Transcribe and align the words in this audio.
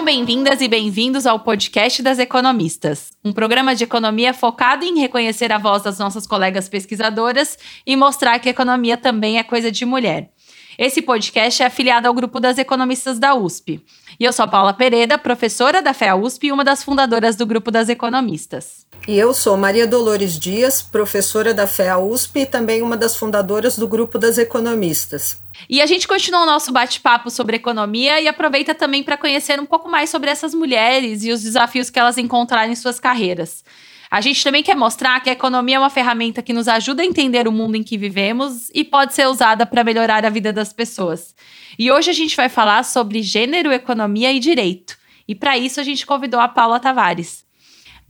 Sejam 0.00 0.14
bem-vindas 0.16 0.62
e 0.62 0.66
bem-vindos 0.66 1.26
ao 1.26 1.40
podcast 1.40 2.02
das 2.02 2.18
economistas, 2.18 3.10
um 3.22 3.34
programa 3.34 3.74
de 3.74 3.84
economia 3.84 4.32
focado 4.32 4.82
em 4.82 4.98
reconhecer 4.98 5.52
a 5.52 5.58
voz 5.58 5.82
das 5.82 5.98
nossas 5.98 6.26
colegas 6.26 6.70
pesquisadoras 6.70 7.58
e 7.86 7.94
mostrar 7.96 8.38
que 8.38 8.48
a 8.48 8.50
economia 8.50 8.96
também 8.96 9.38
é 9.38 9.42
coisa 9.42 9.70
de 9.70 9.84
mulher. 9.84 10.30
Esse 10.78 11.02
podcast 11.02 11.62
é 11.62 11.66
afiliado 11.66 12.08
ao 12.08 12.14
grupo 12.14 12.40
das 12.40 12.56
economistas 12.56 13.18
da 13.18 13.34
USP. 13.34 13.84
E 14.18 14.24
eu 14.24 14.32
sou 14.32 14.46
a 14.46 14.48
Paula 14.48 14.72
Pereira, 14.72 15.18
professora 15.18 15.82
da 15.82 15.92
FEA 15.92 16.16
USP 16.16 16.46
e 16.46 16.52
uma 16.52 16.64
das 16.64 16.82
fundadoras 16.82 17.36
do 17.36 17.44
grupo 17.44 17.70
das 17.70 17.90
economistas. 17.90 18.86
E 19.08 19.18
eu 19.18 19.32
sou 19.32 19.56
Maria 19.56 19.86
Dolores 19.86 20.38
Dias, 20.38 20.82
professora 20.82 21.54
da 21.54 21.66
FEA 21.66 21.98
USP 21.98 22.40
e 22.40 22.46
também 22.46 22.82
uma 22.82 22.96
das 22.96 23.16
fundadoras 23.16 23.76
do 23.76 23.88
grupo 23.88 24.18
das 24.18 24.38
economistas. 24.38 25.40
E 25.68 25.80
a 25.80 25.86
gente 25.86 26.06
continua 26.06 26.42
o 26.42 26.46
nosso 26.46 26.70
bate-papo 26.70 27.30
sobre 27.30 27.56
economia 27.56 28.20
e 28.20 28.28
aproveita 28.28 28.74
também 28.74 29.02
para 29.02 29.16
conhecer 29.16 29.58
um 29.58 29.66
pouco 29.66 29.88
mais 29.88 30.10
sobre 30.10 30.30
essas 30.30 30.54
mulheres 30.54 31.24
e 31.24 31.32
os 31.32 31.42
desafios 31.42 31.90
que 31.90 31.98
elas 31.98 32.18
encontraram 32.18 32.70
em 32.70 32.76
suas 32.76 33.00
carreiras. 33.00 33.64
A 34.10 34.20
gente 34.20 34.42
também 34.42 34.62
quer 34.62 34.74
mostrar 34.74 35.20
que 35.20 35.30
a 35.30 35.34
economia 35.34 35.76
é 35.76 35.78
uma 35.78 35.88
ferramenta 35.88 36.42
que 36.42 36.52
nos 36.52 36.66
ajuda 36.66 37.02
a 37.02 37.06
entender 37.06 37.46
o 37.46 37.52
mundo 37.52 37.76
em 37.76 37.82
que 37.82 37.96
vivemos 37.96 38.68
e 38.74 38.84
pode 38.84 39.14
ser 39.14 39.28
usada 39.28 39.64
para 39.64 39.84
melhorar 39.84 40.26
a 40.26 40.30
vida 40.30 40.52
das 40.52 40.72
pessoas. 40.72 41.34
E 41.78 41.90
hoje 41.90 42.10
a 42.10 42.14
gente 42.14 42.36
vai 42.36 42.48
falar 42.48 42.82
sobre 42.82 43.22
gênero, 43.22 43.72
economia 43.72 44.32
e 44.32 44.40
direito. 44.40 44.98
E 45.28 45.34
para 45.34 45.56
isso 45.56 45.78
a 45.78 45.84
gente 45.84 46.04
convidou 46.04 46.40
a 46.40 46.48
Paula 46.48 46.80
Tavares. 46.80 47.48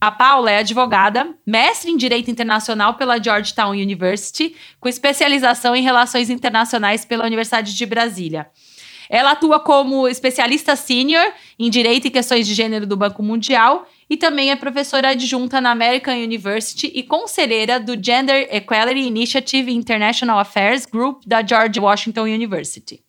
A 0.01 0.11
Paula 0.11 0.51
é 0.51 0.57
advogada, 0.57 1.29
mestre 1.47 1.91
em 1.91 1.97
Direito 1.97 2.31
Internacional 2.31 2.95
pela 2.95 3.23
Georgetown 3.23 3.73
University, 3.73 4.57
com 4.81 4.89
especialização 4.89 5.77
em 5.77 5.83
Relações 5.83 6.31
Internacionais 6.31 7.05
pela 7.05 7.27
Universidade 7.27 7.77
de 7.77 7.85
Brasília. 7.85 8.49
Ela 9.11 9.33
atua 9.33 9.61
como 9.61 10.09
especialista 10.09 10.75
sênior 10.75 11.35
em 11.59 11.69
Direito 11.69 12.07
e 12.07 12.11
Questões 12.11 12.47
de 12.47 12.55
Gênero 12.55 12.87
do 12.87 12.97
Banco 12.97 13.23
Mundial 13.23 13.87
e 14.09 14.17
também 14.17 14.51
é 14.51 14.57
professora 14.57 15.11
adjunta 15.11 15.61
na 15.61 15.73
American 15.73 16.15
University 16.15 16.91
e 16.95 17.03
conselheira 17.03 17.79
do 17.79 17.93
Gender 18.03 18.49
Equality 18.51 19.01
Initiative 19.01 19.71
International 19.71 20.39
Affairs 20.39 20.87
Group 20.87 21.25
da 21.27 21.45
George 21.45 21.79
Washington 21.79 22.23
University. 22.23 23.03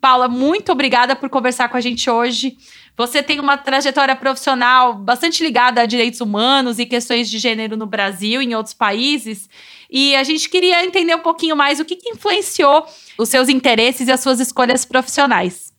Paula, 0.00 0.28
muito 0.28 0.70
obrigada 0.72 1.16
por 1.16 1.28
conversar 1.28 1.68
com 1.68 1.76
a 1.76 1.80
gente 1.80 2.08
hoje. 2.08 2.56
Você 2.96 3.22
tem 3.22 3.38
uma 3.38 3.56
trajetória 3.56 4.14
profissional 4.16 4.94
bastante 4.94 5.42
ligada 5.42 5.80
a 5.80 5.86
direitos 5.86 6.20
humanos 6.20 6.78
e 6.78 6.86
questões 6.86 7.30
de 7.30 7.38
gênero 7.38 7.76
no 7.76 7.86
Brasil 7.86 8.42
e 8.42 8.46
em 8.46 8.54
outros 8.54 8.74
países. 8.74 9.48
E 9.90 10.16
a 10.16 10.24
gente 10.24 10.48
queria 10.48 10.84
entender 10.84 11.14
um 11.14 11.20
pouquinho 11.20 11.56
mais 11.56 11.80
o 11.80 11.84
que, 11.84 11.96
que 11.96 12.10
influenciou 12.10 12.84
os 13.16 13.28
seus 13.28 13.48
interesses 13.48 14.08
e 14.08 14.12
as 14.12 14.20
suas 14.20 14.40
escolhas 14.40 14.84
profissionais. 14.84 15.72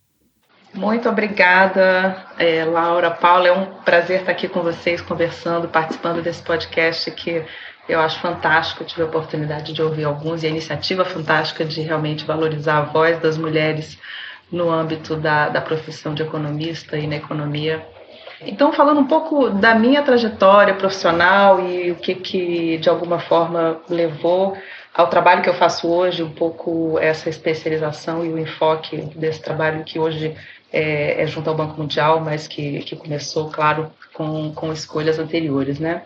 Muito 0.73 1.09
obrigada, 1.09 2.25
é, 2.37 2.63
Laura, 2.63 3.11
Paula. 3.11 3.47
É 3.47 3.51
um 3.51 3.65
prazer 3.83 4.19
estar 4.19 4.31
aqui 4.31 4.47
com 4.47 4.61
vocês, 4.61 5.01
conversando, 5.01 5.67
participando 5.67 6.21
desse 6.21 6.41
podcast 6.43 7.09
que 7.11 7.43
eu 7.89 7.99
acho 7.99 8.19
fantástico. 8.19 8.85
Tive 8.85 9.01
a 9.01 9.05
oportunidade 9.05 9.73
de 9.73 9.81
ouvir 9.81 10.05
alguns 10.05 10.43
e 10.43 10.45
a 10.45 10.49
iniciativa 10.49 11.03
fantástica 11.03 11.65
de 11.65 11.81
realmente 11.81 12.23
valorizar 12.23 12.77
a 12.77 12.81
voz 12.81 13.19
das 13.19 13.37
mulheres 13.37 13.97
no 14.51 14.69
âmbito 14.69 15.15
da, 15.15 15.49
da 15.49 15.59
profissão 15.59 16.13
de 16.13 16.21
economista 16.21 16.97
e 16.97 17.07
na 17.07 17.15
economia. 17.15 17.85
Então, 18.41 18.71
falando 18.71 19.01
um 19.01 19.07
pouco 19.07 19.49
da 19.49 19.75
minha 19.75 20.01
trajetória 20.01 20.73
profissional 20.75 21.59
e 21.67 21.91
o 21.91 21.95
que, 21.95 22.15
que 22.15 22.77
de 22.77 22.87
alguma 22.87 23.19
forma 23.19 23.81
levou 23.89 24.55
ao 24.93 25.07
trabalho 25.07 25.41
que 25.41 25.49
eu 25.49 25.53
faço 25.53 25.87
hoje, 25.87 26.23
um 26.23 26.31
pouco 26.31 26.97
essa 26.99 27.29
especialização 27.29 28.25
e 28.25 28.29
o 28.29 28.39
enfoque 28.39 28.97
desse 29.15 29.41
trabalho 29.41 29.83
que 29.83 29.99
hoje 29.99 30.35
é, 30.71 31.21
é 31.21 31.27
junto 31.27 31.49
ao 31.49 31.55
Banco 31.55 31.79
Mundial, 31.79 32.21
mas 32.21 32.47
que, 32.47 32.79
que 32.79 32.95
começou, 32.95 33.49
claro, 33.49 33.91
com, 34.13 34.53
com 34.53 34.71
escolhas 34.71 35.19
anteriores, 35.19 35.79
né? 35.79 36.03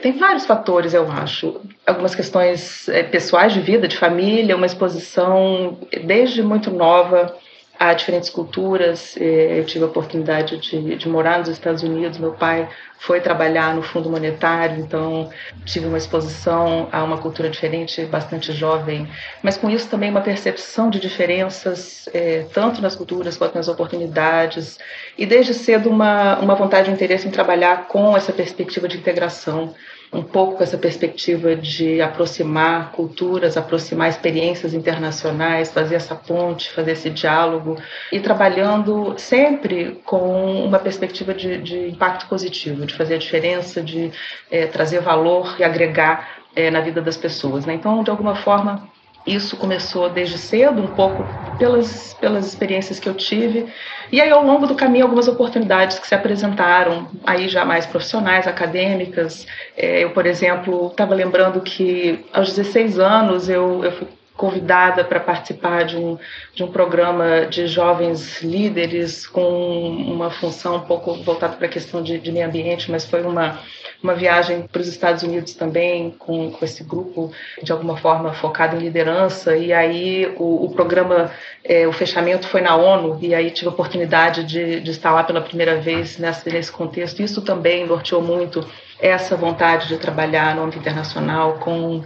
Tem 0.00 0.12
vários 0.12 0.44
fatores, 0.44 0.92
eu 0.92 1.10
acho. 1.10 1.60
Algumas 1.86 2.14
questões 2.14 2.88
é, 2.88 3.02
pessoais 3.02 3.52
de 3.52 3.60
vida, 3.60 3.88
de 3.88 3.96
família, 3.96 4.56
uma 4.56 4.66
exposição 4.66 5.78
desde 6.04 6.42
muito 6.42 6.70
nova 6.70 7.36
a 7.78 7.92
diferentes 7.92 8.30
culturas. 8.30 9.16
É, 9.16 9.58
eu 9.58 9.64
tive 9.64 9.84
a 9.84 9.88
oportunidade 9.88 10.58
de, 10.58 10.96
de, 10.96 11.08
morar 11.08 11.38
nos 11.38 11.48
Estados 11.48 11.82
Unidos. 11.82 12.18
Meu 12.18 12.32
pai 12.32 12.68
foi 12.98 13.20
trabalhar 13.20 13.74
no 13.74 13.82
Fundo 13.82 14.08
Monetário, 14.08 14.80
então 14.80 15.28
tive 15.64 15.86
uma 15.86 15.98
exposição 15.98 16.88
a 16.92 17.02
uma 17.02 17.18
cultura 17.18 17.50
diferente, 17.50 18.04
bastante 18.06 18.52
jovem. 18.52 19.08
Mas 19.42 19.56
com 19.56 19.68
isso 19.68 19.88
também 19.88 20.10
uma 20.10 20.20
percepção 20.20 20.88
de 20.88 21.00
diferenças, 21.00 22.08
é, 22.14 22.46
tanto 22.52 22.80
nas 22.80 22.94
culturas 22.96 23.36
quanto 23.36 23.56
nas 23.56 23.68
oportunidades. 23.68 24.78
E 25.18 25.26
desde 25.26 25.52
cedo 25.52 25.90
uma, 25.90 26.38
uma 26.38 26.54
vontade 26.54 26.88
e 26.88 26.92
um 26.92 26.94
interesse 26.94 27.26
em 27.26 27.30
trabalhar 27.30 27.88
com 27.88 28.16
essa 28.16 28.32
perspectiva 28.32 28.88
de 28.88 28.96
integração 28.96 29.74
um 30.14 30.22
pouco 30.22 30.56
com 30.56 30.62
essa 30.62 30.78
perspectiva 30.78 31.56
de 31.56 32.00
aproximar 32.00 32.92
culturas, 32.92 33.56
aproximar 33.56 34.08
experiências 34.08 34.72
internacionais, 34.72 35.72
fazer 35.72 35.96
essa 35.96 36.14
ponte, 36.14 36.70
fazer 36.70 36.92
esse 36.92 37.10
diálogo 37.10 37.76
e 38.12 38.20
trabalhando 38.20 39.14
sempre 39.18 40.00
com 40.04 40.64
uma 40.64 40.78
perspectiva 40.78 41.34
de, 41.34 41.58
de 41.58 41.88
impacto 41.88 42.28
positivo, 42.28 42.86
de 42.86 42.94
fazer 42.94 43.16
a 43.16 43.18
diferença, 43.18 43.82
de 43.82 44.12
é, 44.50 44.66
trazer 44.66 45.00
valor 45.00 45.56
e 45.58 45.64
agregar 45.64 46.44
é, 46.54 46.70
na 46.70 46.80
vida 46.80 47.02
das 47.02 47.16
pessoas. 47.16 47.66
Né? 47.66 47.74
Então, 47.74 48.04
de 48.04 48.10
alguma 48.10 48.36
forma, 48.36 48.88
isso 49.26 49.56
começou 49.56 50.10
desde 50.10 50.36
cedo, 50.36 50.82
um 50.82 50.88
pouco 50.88 51.24
pelas, 51.58 52.14
pelas 52.14 52.46
experiências 52.46 52.98
que 52.98 53.08
eu 53.08 53.14
tive. 53.14 53.66
E 54.12 54.20
aí, 54.20 54.30
ao 54.30 54.44
longo 54.44 54.66
do 54.66 54.74
caminho, 54.74 55.04
algumas 55.04 55.28
oportunidades 55.28 55.98
que 55.98 56.06
se 56.06 56.14
apresentaram, 56.14 57.08
aí 57.24 57.48
já 57.48 57.64
mais 57.64 57.86
profissionais, 57.86 58.46
acadêmicas. 58.46 59.46
É, 59.76 60.04
eu, 60.04 60.10
por 60.10 60.26
exemplo, 60.26 60.88
estava 60.88 61.14
lembrando 61.14 61.60
que 61.60 62.24
aos 62.32 62.54
16 62.54 62.98
anos 62.98 63.48
eu, 63.48 63.82
eu 63.84 63.92
fui 63.92 64.08
convidada 64.36 65.04
para 65.04 65.20
participar 65.20 65.84
de 65.84 65.96
um, 65.96 66.18
de 66.54 66.64
um 66.64 66.70
programa 66.70 67.46
de 67.46 67.66
jovens 67.68 68.42
líderes 68.42 69.26
com 69.26 69.88
uma 69.88 70.28
função 70.28 70.76
um 70.76 70.80
pouco 70.80 71.14
voltada 71.22 71.54
para 71.56 71.66
a 71.66 71.70
questão 71.70 72.02
de, 72.02 72.18
de 72.18 72.32
meio 72.32 72.46
ambiente, 72.46 72.90
mas 72.90 73.04
foi 73.04 73.22
uma 73.22 73.60
uma 74.04 74.14
viagem 74.14 74.68
para 74.70 74.82
os 74.82 74.86
Estados 74.86 75.22
Unidos 75.22 75.54
também 75.54 76.10
com, 76.10 76.50
com 76.50 76.64
esse 76.64 76.84
grupo 76.84 77.32
de 77.62 77.72
alguma 77.72 77.96
forma 77.96 78.34
focado 78.34 78.76
em 78.76 78.80
liderança 78.80 79.56
e 79.56 79.72
aí 79.72 80.32
o, 80.36 80.66
o 80.66 80.70
programa 80.70 81.30
é, 81.64 81.88
o 81.88 81.92
fechamento 81.92 82.46
foi 82.46 82.60
na 82.60 82.76
ONU 82.76 83.18
e 83.22 83.34
aí 83.34 83.50
tive 83.50 83.68
a 83.68 83.72
oportunidade 83.72 84.44
de, 84.44 84.80
de 84.80 84.90
estar 84.90 85.10
lá 85.10 85.24
pela 85.24 85.40
primeira 85.40 85.80
vez 85.80 86.18
nessa, 86.18 86.48
nesse 86.50 86.70
contexto 86.70 87.22
isso 87.22 87.40
também 87.40 87.86
norteou 87.86 88.20
muito 88.20 88.64
essa 89.00 89.34
vontade 89.36 89.88
de 89.88 89.96
trabalhar 89.96 90.54
no 90.54 90.62
âmbito 90.62 90.78
internacional 90.78 91.54
com 91.54 92.04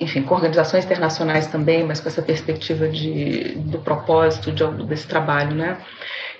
enfim, 0.00 0.22
com 0.22 0.34
organizações 0.34 0.84
internacionais 0.84 1.46
também, 1.46 1.84
mas 1.84 2.00
com 2.00 2.08
essa 2.08 2.22
perspectiva 2.22 2.88
de, 2.88 3.54
do 3.56 3.78
propósito 3.78 4.50
de, 4.50 4.64
desse 4.84 5.06
trabalho, 5.06 5.54
né? 5.54 5.78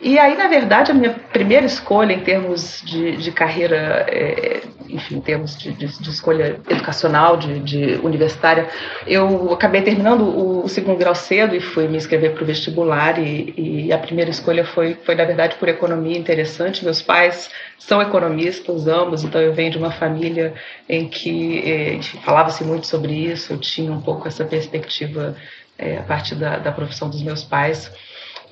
E 0.05 0.19
aí, 0.19 0.37
na 0.37 0.49
verdade, 0.49 0.91
a 0.91 0.95
minha 0.95 1.13
primeira 1.33 1.65
escolha 1.65 2.13
em 2.13 2.19
termos 2.19 2.83
de, 2.85 3.17
de 3.19 3.31
carreira, 3.31 4.05
é, 4.09 4.61
enfim, 4.89 5.19
em 5.19 5.21
termos 5.21 5.57
de, 5.57 5.73
de, 5.73 5.87
de 5.87 6.11
escolha 6.11 6.61
educacional, 6.69 7.37
de, 7.37 8.01
universitária, 8.03 8.69
eu 9.07 9.53
acabei 9.53 9.81
terminando 9.81 10.23
o, 10.23 10.65
o, 10.65 10.69
segundo 10.69 10.99
grau 10.99 11.15
cedo 11.15 11.55
e 11.55 11.61
fui 11.61 11.87
me 11.87 11.97
inscrever 11.97 12.35
para 12.35 12.43
o 12.43 12.47
vestibular 12.47 13.17
e, 13.17 13.55
e, 13.57 13.93
a 13.93 13.99
primeira 13.99 14.29
escolha 14.29 14.65
foi, 14.65 14.95
foi, 15.05 15.15
na 15.15 15.25
verdade, 15.25 15.55
por 15.55 15.69
economia 15.69 16.19
interessante. 16.19 16.85
Meus 16.85 17.01
pais 17.01 17.49
são 17.79 18.03
economistas, 18.03 18.89
ambos, 18.89 19.23
então 19.23 19.41
eu 19.41 19.55
venho 19.55 19.71
de 19.71 19.79
uma 19.79 19.93
família 19.93 20.53
em 20.89 21.09
que 21.09 21.63
é, 21.65 22.03
falava-se 22.25 22.65
muito 22.65 22.89
sobre 22.89 23.13
isso, 23.13 23.53
eu 23.53 23.59
tinha 23.59 23.93
um 23.93 24.01
pouco 24.01 24.27
essa 24.27 24.45
perspectiva 24.45 25.37
é, 25.79 25.99
a 25.99 26.03
partir 26.03 26.35
da, 26.35 26.59
da 26.59 26.73
profissão 26.73 27.09
dos 27.09 27.23
meus 27.23 27.45
pais. 27.45 27.89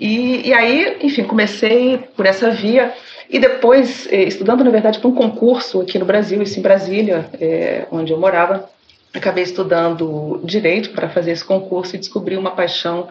E, 0.01 0.49
e 0.49 0.55
aí, 0.55 0.97
enfim, 1.03 1.25
comecei 1.25 1.99
por 2.17 2.25
essa 2.25 2.51
via 2.51 2.93
e 3.29 3.39
depois, 3.39 4.09
eh, 4.11 4.25
estudando, 4.25 4.65
na 4.65 4.71
verdade, 4.71 4.99
para 4.99 5.09
um 5.09 5.15
concurso 5.15 5.81
aqui 5.83 5.99
no 5.99 6.07
Brasil, 6.07 6.43
isso 6.43 6.59
em 6.59 6.63
Brasília, 6.63 7.29
é, 7.41 7.87
onde 7.93 8.13
eu 8.13 8.19
morava, 8.19 8.69
acabei 9.15 9.45
estudando 9.45 10.41
direito 10.43 10.91
para 10.91 11.09
fazer 11.09 11.33
esse 11.33 11.45
concurso 11.45 11.95
e 11.95 11.99
descobri 11.99 12.37
uma 12.37 12.53
paixão 12.53 13.09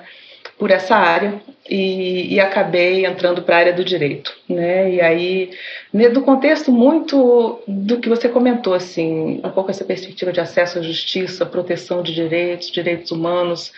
por 0.57 0.71
essa 0.71 0.95
área 0.95 1.41
e, 1.69 2.33
e 2.33 2.39
acabei 2.39 3.05
entrando 3.05 3.43
para 3.43 3.55
a 3.55 3.59
área 3.59 3.73
do 3.73 3.85
direito, 3.85 4.35
né? 4.47 4.91
E 4.91 4.99
aí, 4.99 5.51
no 5.93 6.21
contexto 6.21 6.69
muito 6.69 7.61
do 7.65 7.97
que 7.99 8.09
você 8.09 8.27
comentou, 8.27 8.73
assim, 8.73 9.39
um 9.41 9.49
pouco 9.51 9.71
essa 9.71 9.85
perspectiva 9.85 10.33
de 10.33 10.41
acesso 10.41 10.79
à 10.79 10.81
justiça, 10.81 11.45
proteção 11.45 12.03
de 12.03 12.13
direitos, 12.13 12.71
direitos 12.71 13.11
humanos, 13.11 13.71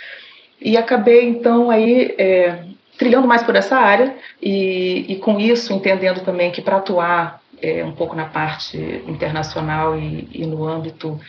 e 0.60 0.76
acabei 0.78 1.24
então 1.24 1.70
aí 1.70 2.16
é, 2.18 2.60
trilhando 3.02 3.28
mais 3.28 3.42
por 3.42 3.56
essa 3.56 3.78
área 3.78 4.16
e, 4.40 5.12
e 5.12 5.16
com 5.16 5.40
isso 5.40 5.74
entendendo 5.74 6.24
também 6.24 6.52
que 6.52 6.62
para 6.62 6.78
atuar 6.78 7.42
é, 7.60 7.84
um 7.84 7.94
pouco 7.94 8.16
na 8.16 8.26
parte 8.26 8.78
internacional 9.08 9.98
e, 9.98 10.30
e 10.32 10.46
no 10.46 10.68
âmbito 10.68 11.20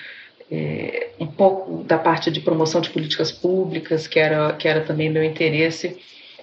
é, 0.51 1.13
um 1.19 1.27
pouco 1.27 1.83
da 1.85 1.97
parte 1.97 2.31
de 2.31 2.41
promoção 2.41 2.83
de 2.83 2.91
políticas 2.91 3.33
públicas, 3.33 4.07
que 4.07 4.19
era, 4.19 4.53
que 4.53 4.69
era 4.69 4.83
também 4.83 5.09
meu 5.09 5.25
interesse, 5.25 5.97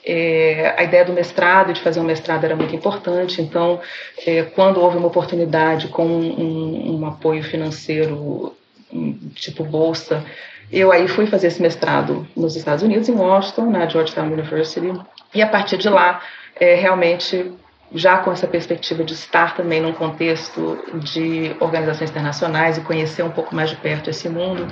é, 0.04 0.74
a 0.76 0.84
ideia 0.84 1.06
do 1.06 1.14
mestrado, 1.14 1.74
de 1.74 1.82
fazer 1.82 2.00
um 2.00 2.06
mestrado, 2.06 2.44
era 2.44 2.56
muito 2.56 2.76
importante. 2.76 3.40
Então, 3.40 3.80
é, 4.26 4.42
quando 4.42 4.82
houve 4.82 4.98
uma 4.98 5.10
oportunidade 5.10 5.90
com 5.90 6.08
um, 6.08 7.00
um 7.00 7.06
apoio 7.06 7.44
financeiro, 7.44 8.56
tipo 9.36 9.64
bolsa, 9.64 10.26
eu 10.72 10.92
aí 10.92 11.08
fui 11.08 11.26
fazer 11.26 11.48
esse 11.48 11.62
mestrado 11.62 12.28
nos 12.36 12.56
Estados 12.56 12.84
Unidos, 12.84 13.10
em 13.10 13.14
Washington, 13.14 13.72
na 13.72 13.88
Georgetown 13.88 14.32
University, 14.32 14.92
e 15.34 15.42
a 15.42 15.48
partir 15.48 15.78
de 15.78 15.90
lá, 15.90 16.22
é, 16.60 16.76
realmente 16.76 17.54
já 17.94 18.18
com 18.18 18.32
essa 18.32 18.48
perspectiva 18.48 19.04
de 19.04 19.14
estar 19.14 19.56
também 19.56 19.82
num 19.82 19.94
contexto 19.94 20.78
de 20.96 21.56
organizações 21.60 22.12
internacionais 22.12 22.78
e 22.78 22.82
conhecer 22.82 23.24
um 23.24 23.32
pouco 23.32 23.56
mais 23.56 23.70
de 23.70 23.76
perto 23.78 24.10
esse 24.10 24.30
mundo, 24.30 24.68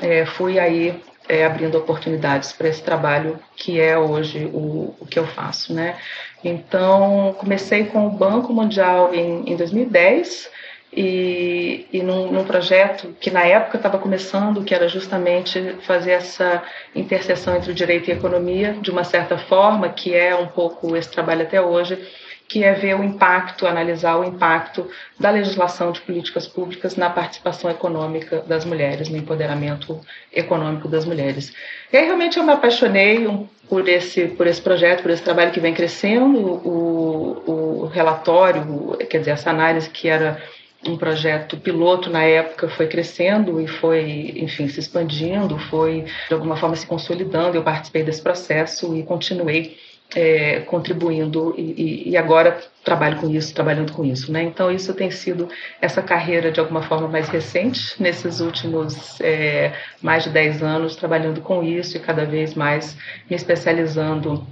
é, 0.00 0.24
fui 0.24 0.58
aí 0.58 1.02
é, 1.28 1.44
abrindo 1.44 1.76
oportunidades 1.76 2.52
para 2.52 2.68
esse 2.68 2.82
trabalho 2.82 3.38
que 3.56 3.80
é 3.80 3.98
hoje 3.98 4.50
o, 4.52 4.94
o 5.00 5.06
que 5.06 5.18
eu 5.18 5.26
faço, 5.26 5.72
né? 5.74 5.96
Então, 6.44 7.34
comecei 7.38 7.86
com 7.86 8.06
o 8.06 8.10
Banco 8.10 8.52
Mundial 8.52 9.14
em, 9.14 9.52
em 9.52 9.56
2010 9.56 10.50
e, 10.92 11.86
e 11.90 12.02
num, 12.02 12.30
num, 12.30 12.44
projeto 12.44 13.16
que 13.18 13.30
na 13.30 13.44
época 13.44 13.78
estava 13.78 13.98
começando, 13.98 14.62
que 14.62 14.74
era 14.74 14.88
justamente 14.88 15.76
fazer 15.86 16.12
essa 16.12 16.62
interseção 16.94 17.56
entre 17.56 17.70
o 17.70 17.74
direito 17.74 18.08
e 18.08 18.12
a 18.12 18.16
economia, 18.16 18.74
de 18.74 18.90
uma 18.90 19.02
certa 19.02 19.38
forma, 19.38 19.88
que 19.88 20.14
é 20.14 20.34
um 20.36 20.48
pouco 20.48 20.94
esse 20.94 21.10
trabalho 21.10 21.42
até 21.42 21.60
hoje, 21.60 21.98
que 22.46 22.62
é 22.62 22.74
ver 22.74 22.94
o 22.94 23.02
impacto, 23.02 23.66
analisar 23.66 24.18
o 24.18 24.24
impacto 24.24 24.86
da 25.18 25.30
legislação 25.30 25.90
de 25.92 26.02
políticas 26.02 26.46
públicas 26.46 26.96
na 26.96 27.08
participação 27.08 27.70
econômica 27.70 28.42
das 28.46 28.66
mulheres, 28.66 29.08
no 29.08 29.16
empoderamento 29.16 29.98
econômico 30.30 30.86
das 30.86 31.06
mulheres. 31.06 31.54
E 31.90 31.96
aí 31.96 32.04
realmente 32.04 32.36
eu 32.36 32.44
me 32.44 32.52
apaixonei 32.52 33.26
por 33.66 33.88
esse, 33.88 34.26
por 34.28 34.46
esse 34.46 34.60
projeto, 34.60 35.00
por 35.00 35.10
esse 35.10 35.22
trabalho 35.22 35.52
que 35.52 35.60
vem 35.60 35.72
crescendo, 35.72 36.38
o, 36.38 37.42
o 37.46 37.86
relatório, 37.86 38.98
quer 39.08 39.20
dizer, 39.20 39.30
essa 39.30 39.48
análise 39.48 39.88
que 39.88 40.06
era 40.06 40.38
um 40.86 40.96
projeto 40.96 41.56
piloto 41.56 42.10
na 42.10 42.22
época 42.24 42.68
foi 42.68 42.88
crescendo 42.88 43.60
e 43.60 43.66
foi, 43.66 44.34
enfim, 44.36 44.68
se 44.68 44.80
expandindo, 44.80 45.58
foi 45.58 46.04
de 46.28 46.34
alguma 46.34 46.56
forma 46.56 46.74
se 46.74 46.86
consolidando. 46.86 47.56
Eu 47.56 47.62
participei 47.62 48.02
desse 48.02 48.20
processo 48.20 48.96
e 48.96 49.02
continuei 49.02 49.76
é, 50.14 50.60
contribuindo 50.60 51.54
e, 51.56 52.10
e, 52.10 52.16
agora 52.16 52.60
trabalho 52.84 53.18
com 53.18 53.30
isso, 53.30 53.54
trabalhando 53.54 53.92
com 53.92 54.04
isso, 54.04 54.30
né? 54.30 54.42
Então 54.42 54.70
isso 54.70 54.92
tem 54.92 55.10
sido 55.10 55.48
essa 55.80 56.02
carreira 56.02 56.50
de 56.50 56.60
alguma 56.60 56.82
forma 56.82 57.08
mais 57.08 57.28
recente 57.28 58.00
nesses 58.02 58.40
últimos 58.40 59.20
é, 59.20 59.72
mais 60.02 60.24
de 60.24 60.30
10 60.30 60.62
anos 60.62 60.96
trabalhando 60.96 61.40
com 61.40 61.62
isso 61.62 61.96
e 61.96 62.00
cada 62.00 62.24
vez 62.24 62.54
mais 62.54 62.96
me 63.28 63.36
especializando 63.36 64.46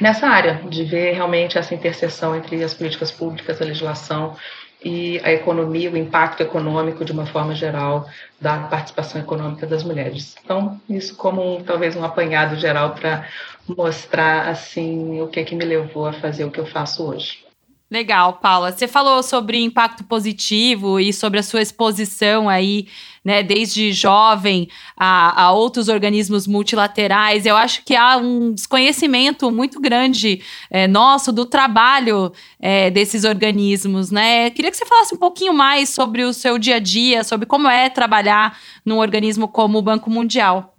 nessa 0.00 0.26
área 0.26 0.60
de 0.68 0.84
ver 0.84 1.12
realmente 1.12 1.56
essa 1.56 1.74
interseção 1.74 2.34
entre 2.34 2.62
as 2.62 2.74
políticas 2.74 3.10
públicas, 3.10 3.60
a 3.60 3.64
legislação 3.64 4.34
e 4.86 5.20
a 5.24 5.32
economia, 5.32 5.90
o 5.90 5.96
impacto 5.96 6.44
econômico 6.44 7.04
de 7.04 7.10
uma 7.10 7.26
forma 7.26 7.56
geral 7.56 8.08
da 8.40 8.56
participação 8.68 9.20
econômica 9.20 9.66
das 9.66 9.82
mulheres. 9.82 10.36
Então, 10.44 10.80
isso 10.88 11.16
como 11.16 11.60
talvez 11.64 11.96
um 11.96 12.04
apanhado 12.04 12.54
geral 12.54 12.94
para 12.94 13.26
mostrar 13.66 14.48
assim 14.48 15.20
o 15.20 15.26
que 15.26 15.40
é 15.40 15.44
que 15.44 15.56
me 15.56 15.64
levou 15.64 16.06
a 16.06 16.12
fazer 16.12 16.44
o 16.44 16.52
que 16.52 16.60
eu 16.60 16.66
faço 16.66 17.04
hoje. 17.04 17.45
Legal, 17.88 18.32
Paula. 18.34 18.72
Você 18.72 18.88
falou 18.88 19.22
sobre 19.22 19.62
impacto 19.62 20.02
positivo 20.02 20.98
e 20.98 21.12
sobre 21.12 21.38
a 21.38 21.42
sua 21.42 21.62
exposição 21.62 22.48
aí, 22.48 22.88
né, 23.24 23.44
desde 23.44 23.92
jovem 23.92 24.68
a, 24.96 25.44
a 25.44 25.52
outros 25.52 25.88
organismos 25.88 26.48
multilaterais. 26.48 27.46
Eu 27.46 27.56
acho 27.56 27.84
que 27.84 27.94
há 27.94 28.16
um 28.16 28.52
desconhecimento 28.52 29.52
muito 29.52 29.80
grande 29.80 30.42
é, 30.68 30.88
nosso 30.88 31.30
do 31.30 31.46
trabalho 31.46 32.32
é, 32.58 32.90
desses 32.90 33.22
organismos, 33.22 34.10
né? 34.10 34.50
Queria 34.50 34.72
que 34.72 34.76
você 34.76 34.84
falasse 34.84 35.14
um 35.14 35.18
pouquinho 35.18 35.54
mais 35.54 35.88
sobre 35.90 36.24
o 36.24 36.32
seu 36.32 36.58
dia 36.58 36.76
a 36.76 36.80
dia, 36.80 37.22
sobre 37.22 37.46
como 37.46 37.68
é 37.68 37.88
trabalhar 37.88 38.58
num 38.84 38.98
organismo 38.98 39.46
como 39.46 39.78
o 39.78 39.82
Banco 39.82 40.10
Mundial. 40.10 40.75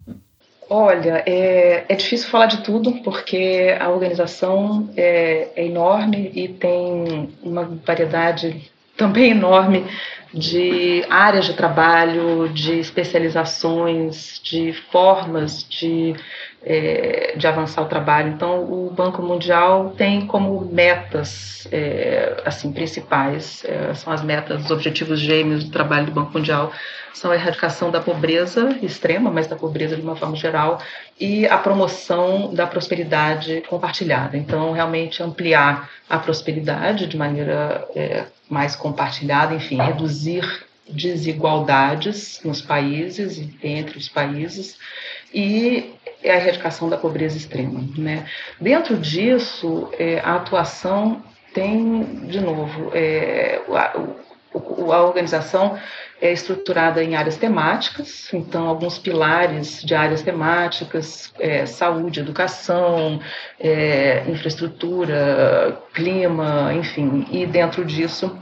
Olha, 0.69 1.23
é, 1.25 1.85
é, 1.87 1.95
difícil 1.95 2.29
falar 2.29 2.47
de 2.47 2.61
tudo, 2.61 2.91
porque 3.01 3.75
a 3.79 3.89
organização 3.89 4.89
é, 4.97 5.49
é, 5.55 5.65
enorme 5.65 6.29
e 6.35 6.49
tem 6.49 7.29
uma 7.41 7.63
variedade 7.85 8.69
também 8.97 9.31
enorme 9.31 9.85
de 10.33 11.05
áreas 11.09 11.45
de 11.45 11.53
trabalho, 11.53 12.49
de 12.49 12.79
especializações, 12.79 14.41
de 14.43 14.73
formas 14.91 15.63
de 15.69 16.13
é, 16.63 17.33
de 17.37 17.47
avançar 17.47 17.81
o 17.81 17.85
trabalho. 17.85 18.29
Então, 18.29 18.63
o 18.63 18.91
Banco 18.91 19.21
Mundial 19.21 19.93
tem 19.97 20.25
como 20.25 20.65
metas 20.65 21.67
é, 21.71 22.41
assim 22.45 22.71
principais, 22.71 23.63
é, 23.65 23.93
são 23.93 24.11
as 24.11 24.23
metas, 24.23 24.65
os 24.65 24.71
objetivos 24.71 25.19
gêmeos 25.19 25.63
do 25.63 25.71
trabalho 25.71 26.07
do 26.07 26.11
Banco 26.11 26.33
Mundial, 26.33 26.71
são 27.13 27.31
a 27.31 27.35
erradicação 27.35 27.89
da 27.89 27.99
pobreza 27.99 28.77
extrema, 28.81 29.31
mas 29.31 29.47
da 29.47 29.55
pobreza 29.55 29.95
de 29.95 30.01
uma 30.01 30.15
forma 30.15 30.35
geral, 30.35 30.79
e 31.19 31.47
a 31.47 31.57
promoção 31.57 32.53
da 32.53 32.67
prosperidade 32.67 33.63
compartilhada. 33.67 34.37
Então, 34.37 34.71
realmente 34.71 35.23
ampliar 35.23 35.89
a 36.09 36.19
prosperidade 36.19 37.07
de 37.07 37.17
maneira 37.17 37.87
é, 37.95 38.25
mais 38.49 38.75
compartilhada, 38.75 39.55
enfim, 39.55 39.77
reduzir 39.77 40.67
desigualdades 40.89 42.39
nos 42.45 42.61
países 42.61 43.37
e 43.37 43.57
entre 43.63 43.97
os 43.97 44.07
países 44.07 44.77
e 45.33 45.96
é 46.23 46.31
a 46.31 46.37
erradicação 46.37 46.89
da 46.89 46.97
pobreza 46.97 47.37
extrema. 47.37 47.81
Né? 47.97 48.25
Dentro 48.59 48.97
disso, 48.97 49.89
é, 49.97 50.19
a 50.19 50.35
atuação 50.35 51.23
tem, 51.53 52.27
de 52.27 52.39
novo, 52.39 52.91
é, 52.93 53.61
a, 53.71 53.93
a 54.53 55.03
organização 55.03 55.77
é 56.21 56.31
estruturada 56.31 57.03
em 57.03 57.15
áreas 57.15 57.37
temáticas, 57.37 58.31
então 58.33 58.67
alguns 58.67 58.97
pilares 58.97 59.83
de 59.83 59.93
áreas 59.93 60.21
temáticas, 60.21 61.31
é, 61.39 61.65
saúde, 61.65 62.19
educação, 62.19 63.19
é, 63.59 64.23
infraestrutura, 64.27 65.79
clima, 65.93 66.73
enfim, 66.73 67.27
e 67.31 67.45
dentro 67.45 67.85
disso 67.85 68.35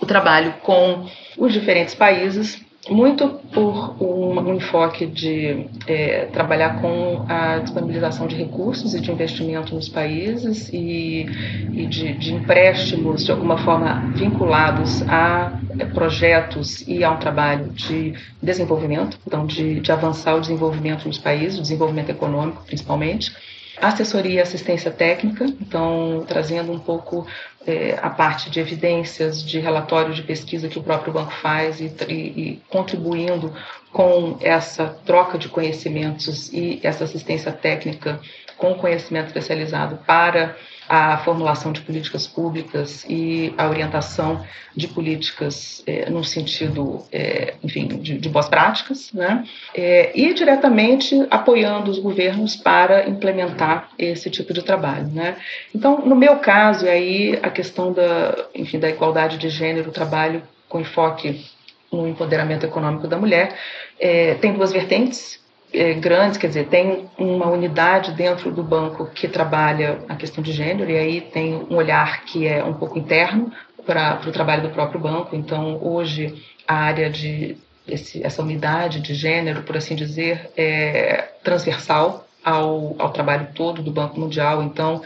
o 0.00 0.06
trabalho 0.06 0.54
com 0.62 1.06
os 1.36 1.52
diferentes 1.52 1.94
países 1.94 2.64
muito 2.90 3.28
por 3.52 3.96
um, 4.02 4.54
enfoque 4.54 5.06
de 5.06 5.66
é, 5.86 6.26
trabalhar 6.26 6.80
com 6.80 7.24
a 7.28 7.58
disponibilização 7.58 8.26
de 8.26 8.36
recursos 8.36 8.94
e 8.94 9.00
de 9.00 9.10
investimento 9.10 9.74
nos 9.74 9.88
países 9.88 10.70
e, 10.72 11.26
e 11.72 11.86
de, 11.86 12.12
de, 12.14 12.34
empréstimos, 12.34 13.24
de 13.24 13.30
alguma 13.30 13.58
forma, 13.58 14.12
vinculados 14.14 15.02
a 15.08 15.58
é, 15.78 15.84
projetos 15.86 16.86
e 16.86 17.04
a 17.04 17.10
um 17.10 17.18
trabalho 17.18 17.70
de 17.72 18.14
desenvolvimento, 18.42 19.18
então, 19.26 19.46
de, 19.46 19.80
de 19.80 19.92
avançar 19.92 20.34
o 20.36 20.40
desenvolvimento 20.40 21.06
nos 21.06 21.18
países, 21.18 21.58
o 21.58 21.62
desenvolvimento 21.62 22.10
econômico, 22.10 22.62
principalmente 22.66 23.32
assessoria 23.80 24.34
e 24.34 24.40
assistência 24.40 24.90
técnica, 24.90 25.44
então 25.44 26.24
trazendo 26.26 26.72
um 26.72 26.78
pouco 26.78 27.26
é, 27.66 27.98
a 28.00 28.10
parte 28.10 28.50
de 28.50 28.60
evidências, 28.60 29.42
de 29.42 29.58
relatórios 29.58 30.16
de 30.16 30.22
pesquisa 30.22 30.68
que 30.68 30.78
o 30.78 30.82
próprio 30.82 31.12
banco 31.12 31.32
faz 31.32 31.80
e, 31.80 31.92
e, 32.08 32.12
e 32.14 32.62
contribuindo 32.68 33.52
com 33.92 34.38
essa 34.40 34.86
troca 35.04 35.38
de 35.38 35.48
conhecimentos 35.48 36.52
e 36.52 36.80
essa 36.82 37.04
assistência 37.04 37.52
técnica 37.52 38.20
com 38.56 38.74
conhecimento 38.74 39.28
especializado 39.28 39.98
para 40.06 40.56
a 40.88 41.18
formulação 41.18 41.70
de 41.70 41.82
políticas 41.82 42.26
públicas 42.26 43.04
e 43.08 43.52
a 43.58 43.68
orientação 43.68 44.44
de 44.74 44.88
políticas 44.88 45.82
é, 45.86 46.08
no 46.08 46.24
sentido, 46.24 47.04
é, 47.12 47.54
enfim, 47.62 47.86
de, 47.86 48.16
de, 48.16 48.28
boas 48.28 48.48
práticas, 48.48 49.12
né? 49.12 49.44
É, 49.74 50.12
e 50.18 50.32
diretamente 50.32 51.26
apoiando 51.30 51.90
os 51.90 51.98
governos 51.98 52.56
para 52.56 53.08
implementar 53.08 53.90
esse 53.98 54.30
tipo 54.30 54.54
de 54.54 54.62
trabalho, 54.62 55.08
né? 55.08 55.36
Então, 55.74 56.06
no 56.06 56.16
meu 56.16 56.36
caso, 56.36 56.86
aí 56.86 57.38
a 57.42 57.50
questão 57.50 57.92
da, 57.92 58.46
enfim, 58.54 58.78
da 58.78 58.88
igualdade 58.88 59.36
de 59.36 59.50
gênero, 59.50 59.90
trabalho 59.90 60.42
com 60.68 60.80
enfoque 60.80 61.44
no 61.92 62.06
empoderamento 62.06 62.64
econômico 62.64 63.08
da 63.08 63.18
mulher, 63.18 63.56
é, 63.98 64.34
tem 64.34 64.52
duas 64.52 64.72
vertentes 64.72 65.40
é, 65.72 65.94
grandes, 65.94 66.38
quer 66.38 66.48
dizer, 66.48 66.68
tem 66.68 67.08
uma 67.18 67.48
unidade 67.50 68.12
dentro 68.12 68.50
do 68.50 68.62
banco 68.62 69.06
que 69.06 69.28
trabalha 69.28 69.98
a 70.08 70.16
questão 70.16 70.42
de 70.42 70.52
gênero, 70.52 70.90
e 70.90 70.96
aí 70.96 71.20
tem 71.20 71.54
um 71.54 71.76
olhar 71.76 72.24
que 72.24 72.46
é 72.46 72.64
um 72.64 72.74
pouco 72.74 72.98
interno 72.98 73.52
para 73.84 74.20
o 74.26 74.32
trabalho 74.32 74.62
do 74.62 74.70
próprio 74.70 75.00
banco. 75.00 75.34
Então, 75.36 75.78
hoje, 75.82 76.42
a 76.66 76.74
área 76.74 77.10
de 77.10 77.56
esse, 77.86 78.22
essa 78.22 78.42
unidade 78.42 79.00
de 79.00 79.14
gênero, 79.14 79.62
por 79.62 79.76
assim 79.76 79.94
dizer, 79.94 80.50
é 80.56 81.28
transversal 81.42 82.26
ao, 82.44 82.94
ao 82.98 83.10
trabalho 83.10 83.48
todo 83.54 83.82
do 83.82 83.90
Banco 83.90 84.20
Mundial. 84.20 84.62
Então, 84.62 85.02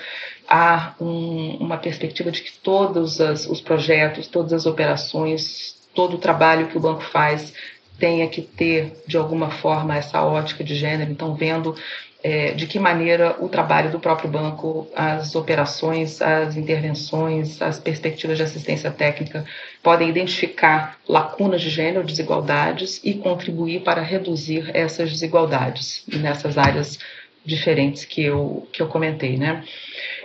há 0.49 0.95
um, 1.01 1.57
uma 1.61 1.79
perspectiva 1.79 2.31
de 2.31 2.43
que 2.43 2.59
todos 2.59 3.21
as, 3.21 3.47
os 3.47 3.61
projetos, 3.61 4.27
todas 4.27 4.53
as 4.53 4.67
operações, 4.67 5.77
todo 5.95 6.17
o 6.17 6.19
trabalho 6.19 6.69
que 6.69 6.77
o 6.77 6.81
banco 6.81 7.03
faz 7.03 7.53
tenha 7.99 8.29
que 8.29 8.43
ter, 8.43 9.03
de 9.07 9.17
alguma 9.17 9.51
forma, 9.51 9.97
essa 9.97 10.23
ótica 10.23 10.65
de 10.65 10.75
gênero. 10.75 11.11
Então, 11.11 11.35
vendo 11.35 11.75
é, 12.23 12.53
de 12.53 12.67
que 12.67 12.79
maneira 12.79 13.37
o 13.41 13.49
trabalho 13.49 13.91
do 13.91 13.99
próprio 13.99 14.31
banco, 14.31 14.89
as 14.95 15.35
operações, 15.35 16.23
as 16.23 16.57
intervenções, 16.57 17.61
as 17.61 17.81
perspectivas 17.81 18.37
de 18.37 18.45
assistência 18.45 18.91
técnica 18.91 19.45
podem 19.83 20.09
identificar 20.09 20.99
lacunas 21.09 21.61
de 21.61 21.69
gênero, 21.69 22.07
desigualdades 22.07 23.01
e 23.03 23.15
contribuir 23.15 23.83
para 23.83 24.01
reduzir 24.01 24.71
essas 24.73 25.11
desigualdades 25.11 26.05
nessas 26.07 26.57
áreas 26.57 26.99
diferentes 27.45 28.05
que 28.05 28.23
eu, 28.23 28.69
que 28.73 28.81
eu 28.81 28.89
comentei, 28.89 29.37
né? 29.37 29.65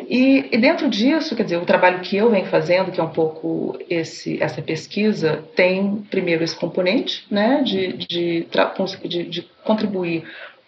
E, 0.08 0.50
e, 0.52 0.58
dentro 0.58 0.90
disso, 0.90 1.36
quer 1.36 1.44
dizer, 1.44 1.58
o 1.58 1.66
trabalho 1.66 2.02
que 2.02 2.16
eu 2.16 2.30
venho 2.30 2.46
fazendo, 2.46 2.92
que 2.92 3.00
é 3.00 3.04
um 3.04 3.10
pouco 3.10 3.78
esse, 3.90 4.42
essa 4.42 4.62
pesquisa, 4.62 5.44
tem 5.56 6.06
primeiro 6.10 6.44
esse 6.44 6.56
componente, 6.56 7.26
né, 7.32 7.64
de, 7.64 7.94
de, 7.94 8.48
de, 9.04 9.24
de 9.24 9.42
contribuir 9.64 10.24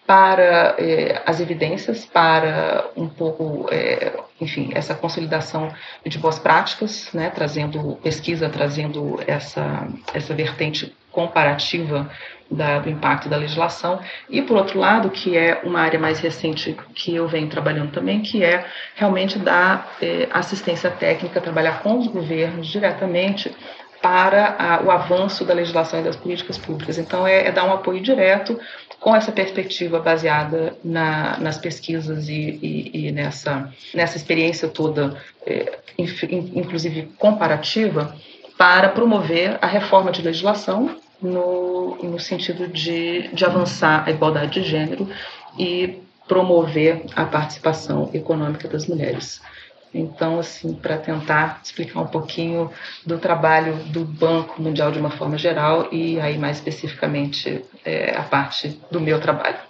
para 0.10 0.74
eh, 0.80 1.22
as 1.24 1.40
evidências, 1.40 2.04
para 2.04 2.90
um 2.98 3.08
pouco, 3.08 3.68
eh, 3.70 4.12
enfim, 4.42 4.72
essa 4.74 4.96
consolidação 4.96 5.72
de 6.04 6.18
boas 6.18 6.40
práticas, 6.40 7.14
né, 7.14 7.30
trazendo 7.30 7.96
pesquisa, 8.02 8.50
trazendo 8.50 9.20
essa, 9.28 9.88
essa 10.12 10.34
vertente 10.34 10.98
comparativa 11.12 12.10
da, 12.50 12.80
do 12.80 12.90
impacto 12.90 13.30
da 13.30 13.38
legislação, 13.38 14.00
e 14.28 14.42
por 14.42 14.58
outro 14.58 14.80
lado, 14.80 15.12
que 15.12 15.38
é 15.38 15.62
uma 15.64 15.80
área 15.80 16.00
mais 16.00 16.20
recente 16.20 16.76
que 16.96 17.14
eu 17.14 17.28
venho 17.28 17.48
trabalhando 17.48 17.92
também, 17.92 18.24
que 18.24 18.44
é 18.44 18.66
realmente 18.96 19.38
dar 19.38 19.96
eh, 20.02 20.28
assistência 20.32 20.90
técnica, 20.90 21.40
trabalhar 21.40 21.84
com 21.84 22.00
os 22.00 22.08
governos 22.08 22.66
diretamente 22.66 23.56
para 24.02 24.56
a, 24.58 24.82
o 24.82 24.90
avanço 24.90 25.46
da 25.46 25.54
legislação 25.54 26.00
e 26.00 26.04
das 26.04 26.16
políticas 26.16 26.58
públicas. 26.58 26.98
Então, 26.98 27.28
é, 27.28 27.48
é 27.48 27.52
dar 27.52 27.66
um 27.66 27.74
apoio 27.74 28.02
direto 28.02 28.60
com 29.00 29.16
essa 29.16 29.32
perspectiva 29.32 30.00
baseada 30.00 30.76
na, 30.84 31.38
nas 31.40 31.58
pesquisas 31.58 32.28
e, 32.28 32.60
e, 32.62 33.08
e, 33.08 33.12
nessa, 33.12 33.72
nessa 33.94 34.18
experiência 34.18 34.68
toda, 34.68 35.18
é, 35.46 35.80
inclusive 35.98 37.14
comparativa, 37.18 38.16
para 38.58 38.90
promover 38.90 39.58
a 39.62 39.68
reforma 39.68 40.12
de 40.12 40.22
legislação 40.22 40.98
no, 41.22 41.96
no 42.04 42.20
sentido 42.20 42.68
de, 42.68 43.30
de 43.30 43.46
avançar 43.46 44.04
a 44.06 44.12
igualdade 44.12 44.62
de 44.62 44.68
gênero 44.68 45.10
e 45.58 46.02
promover 46.28 47.06
a 47.16 47.26
participação 47.26 48.10
econômica 48.14 48.68
das 48.68 48.86
mulheres. 48.86 49.42
Então, 49.94 50.40
assim, 50.40 50.74
para 50.74 50.98
tentar 50.98 51.62
explicar 51.64 52.02
um 52.02 52.08
pouquinho 52.08 52.72
do 53.06 53.18
trabalho 53.18 53.76
do 53.86 54.06
Banco 54.06 54.62
Mundial 54.62 54.92
de 54.92 55.00
uma 55.00 55.10
forma 55.10 55.38
geral 55.38 55.88
e 55.92 56.20
aí 56.20 56.38
mais 56.38 56.58
especificamente 56.58 57.66
é, 57.84 58.16
a 58.16 58.24
parte 58.24 58.80
do 58.92 59.00
meu 59.00 59.20
trabalho. 59.20 59.69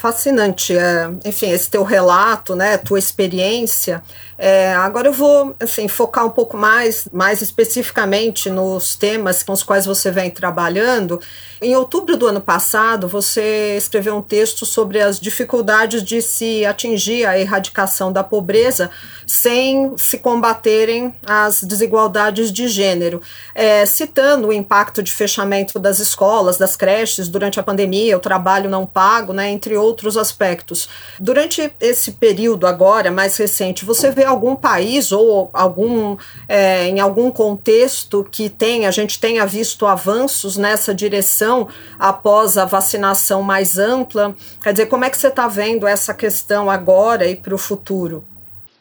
Fascinante, 0.00 0.76
é, 0.76 1.08
enfim, 1.24 1.50
esse 1.50 1.70
teu 1.70 1.84
relato, 1.84 2.56
né, 2.56 2.76
tua 2.76 2.98
experiência. 2.98 4.02
É, 4.36 4.74
agora 4.74 5.08
eu 5.08 5.12
vou 5.12 5.54
assim, 5.60 5.86
focar 5.86 6.26
um 6.26 6.30
pouco 6.30 6.56
mais, 6.56 7.08
mais 7.12 7.40
especificamente 7.40 8.50
nos 8.50 8.96
temas 8.96 9.42
com 9.42 9.52
os 9.52 9.62
quais 9.62 9.86
você 9.86 10.10
vem 10.10 10.30
trabalhando. 10.30 11.20
Em 11.62 11.76
outubro 11.76 12.16
do 12.16 12.26
ano 12.26 12.40
passado, 12.40 13.06
você 13.06 13.76
escreveu 13.76 14.16
um 14.16 14.22
texto 14.22 14.66
sobre 14.66 15.00
as 15.00 15.20
dificuldades 15.20 16.02
de 16.02 16.20
se 16.20 16.66
atingir 16.66 17.24
a 17.24 17.38
erradicação 17.38 18.12
da 18.12 18.24
pobreza 18.24 18.90
sem 19.26 19.96
se 19.96 20.18
combaterem 20.18 21.14
as 21.24 21.62
desigualdades 21.62 22.52
de 22.52 22.68
gênero, 22.68 23.22
é, 23.54 23.86
citando 23.86 24.48
o 24.48 24.52
impacto 24.52 25.02
de 25.02 25.12
fechamento 25.12 25.78
das 25.78 25.98
escolas, 25.98 26.58
das 26.58 26.76
creches 26.76 27.28
durante 27.28 27.58
a 27.58 27.62
pandemia, 27.62 28.16
o 28.16 28.20
trabalho 28.20 28.68
não 28.68 28.84
pago, 28.84 29.32
né, 29.32 29.48
entre 29.48 29.76
outros 29.76 29.83
aspectos. 30.16 30.88
Durante 31.20 31.72
esse 31.80 32.12
período 32.12 32.66
agora, 32.66 33.10
mais 33.10 33.36
recente, 33.36 33.84
você 33.84 34.10
vê 34.10 34.24
algum 34.24 34.56
país 34.56 35.12
ou 35.12 35.50
algum 35.52 36.16
é, 36.48 36.86
em 36.86 37.00
algum 37.00 37.30
contexto 37.30 38.26
que 38.30 38.48
tem, 38.48 38.86
a 38.86 38.90
gente 38.90 39.20
tenha 39.20 39.46
visto 39.46 39.86
avanços 39.86 40.56
nessa 40.56 40.94
direção 40.94 41.68
após 41.98 42.56
a 42.56 42.64
vacinação 42.64 43.42
mais 43.42 43.78
ampla? 43.78 44.34
Quer 44.62 44.72
dizer, 44.72 44.86
como 44.86 45.04
é 45.04 45.10
que 45.10 45.18
você 45.18 45.28
está 45.28 45.48
vendo 45.48 45.86
essa 45.86 46.14
questão 46.14 46.70
agora 46.70 47.26
e 47.26 47.36
para 47.36 47.54
o 47.54 47.58
futuro? 47.58 48.24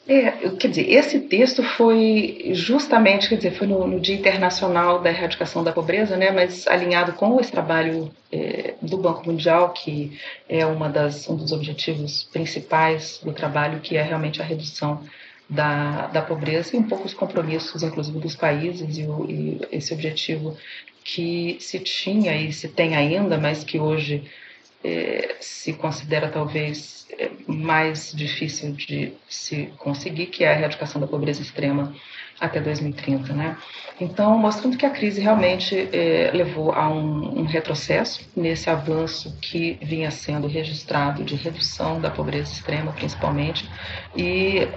É, 0.06 0.50
quer 0.58 0.68
dizer, 0.68 0.90
esse 0.92 1.20
texto 1.22 1.64
foi 1.64 2.52
justamente, 2.52 3.30
quer 3.30 3.38
dizer, 3.38 3.52
foi 3.52 3.68
no, 3.68 3.88
no, 3.88 4.02
Dia 4.02 4.16
Internacional 4.16 5.02
da 5.02 5.10
Erradicação 5.10 5.64
da 5.64 5.72
Pobreza, 5.72 6.18
né, 6.18 6.30
mas 6.30 6.68
alinhado 6.68 7.14
com 7.14 7.40
esse 7.40 7.50
trabalho 7.50 8.12
é, 8.30 8.74
do 8.82 8.98
Banco 8.98 9.26
Mundial, 9.26 9.72
que 9.72 10.20
é 10.50 10.66
uma 10.66 10.90
das, 10.90 11.30
um 11.30 11.38
dos 11.38 11.54
objetivos 11.54 12.24
principais 12.34 13.22
do 13.24 13.32
trabalho, 13.32 13.80
que 13.80 13.96
é 13.96 14.02
realmente 14.02 14.42
a 14.42 14.46
redução 14.46 15.02
da, 15.50 16.08
da 16.08 16.22
pobreza 16.22 16.76
e 16.76 16.80
um 16.80 16.84
pouco 16.84 17.06
os 17.06 17.14
compromissos, 17.14 17.82
inclusive, 17.82 18.20
dos 18.20 18.36
países 18.36 18.98
e, 18.98 19.04
o, 19.04 19.26
e 19.30 19.62
esse 19.72 19.94
objetivo 19.94 20.58
que 21.02 21.58
se 21.62 21.80
tinha 21.80 22.36
e 22.36 22.52
se 22.52 22.68
tem 22.68 22.94
ainda, 22.96 23.38
mas 23.38 23.64
que 23.64 23.80
hoje 23.80 24.24
é, 24.84 25.38
se 25.40 25.74
considera 25.74 26.30
talvez 26.30 27.04
é 27.18 27.30
mais 27.48 28.12
difícil 28.12 28.72
de 28.74 29.14
se 29.30 29.72
conseguir, 29.78 30.28
que 30.28 30.44
é 30.44 30.50
a 30.50 30.58
erradicação 30.58 31.00
da 31.00 31.08
pobreza 31.08 31.42
extrema 31.42 31.94
até 32.40 32.60
2030, 32.60 33.34
né? 33.34 33.58
Então, 34.02 34.38
mostrando 34.38 34.78
que 34.78 34.86
a 34.86 34.90
crise 34.90 35.22
realmente 35.22 35.90
é, 35.94 36.32
levou 36.34 36.72
a 36.72 36.90
um, 36.90 37.42
um, 37.42 37.44
retrocesso 37.44 38.28
nesse 38.36 38.70
avanço 38.70 39.38
que 39.40 39.78
vinha 39.82 40.10
sendo 40.10 40.48
registrado 40.48 41.24
de 41.24 41.36
redução 41.36 42.02
da 42.02 42.10
pobreza 42.10 42.52
extrema, 42.52 42.92
principalmente, 42.92 43.70
e 44.16 44.68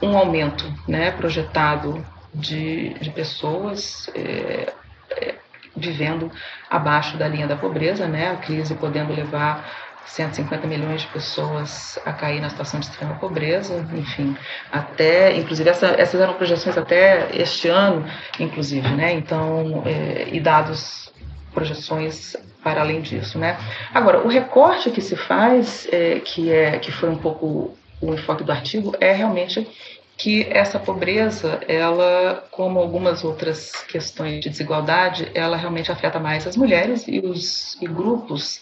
um 0.00 0.16
aumento, 0.16 0.64
né, 0.86 1.10
projetado 1.10 2.04
de, 2.32 2.94
de 2.94 3.10
pessoas 3.10 4.08
é, 4.14 4.72
é, 5.10 5.34
vivendo 5.76 6.30
abaixo 6.70 7.16
da 7.16 7.26
linha 7.28 7.46
da 7.46 7.56
pobreza, 7.56 8.06
né? 8.06 8.30
A 8.30 8.36
crise 8.36 8.74
podendo 8.74 9.14
levar 9.14 9.64
150 10.06 10.66
milhões 10.66 11.02
de 11.02 11.06
pessoas 11.08 11.98
a 12.04 12.12
cair 12.12 12.40
na 12.40 12.50
situação 12.50 12.80
de 12.80 12.86
extrema 12.86 13.14
pobreza, 13.14 13.86
enfim, 13.94 14.36
até, 14.70 15.36
inclusive 15.36 15.70
essa, 15.70 15.86
essas 15.98 16.20
eram 16.20 16.34
projeções 16.34 16.76
até 16.76 17.28
este 17.34 17.68
ano, 17.68 18.04
inclusive, 18.38 18.88
né? 18.88 19.12
Então, 19.12 19.82
é, 19.86 20.28
e 20.32 20.40
dados, 20.40 21.12
projeções 21.54 22.36
para 22.62 22.80
além 22.80 23.00
disso, 23.00 23.38
né? 23.38 23.58
Agora, 23.92 24.18
o 24.18 24.28
recorte 24.28 24.90
que 24.90 25.00
se 25.00 25.16
faz, 25.16 25.88
é, 25.92 26.20
que 26.20 26.50
é 26.50 26.78
que 26.78 26.92
foi 26.92 27.08
um 27.08 27.16
pouco 27.16 27.76
o 28.00 28.14
enfoque 28.14 28.42
do 28.42 28.52
artigo, 28.52 28.94
é 29.00 29.12
realmente 29.12 29.66
que 30.16 30.46
essa 30.50 30.78
pobreza, 30.78 31.60
ela, 31.66 32.44
como 32.50 32.78
algumas 32.78 33.24
outras 33.24 33.72
questões 33.88 34.40
de 34.40 34.50
desigualdade, 34.50 35.30
ela 35.34 35.56
realmente 35.56 35.90
afeta 35.90 36.20
mais 36.20 36.46
as 36.46 36.56
mulheres 36.56 37.06
e 37.08 37.18
os 37.18 37.80
e 37.80 37.86
grupos 37.86 38.60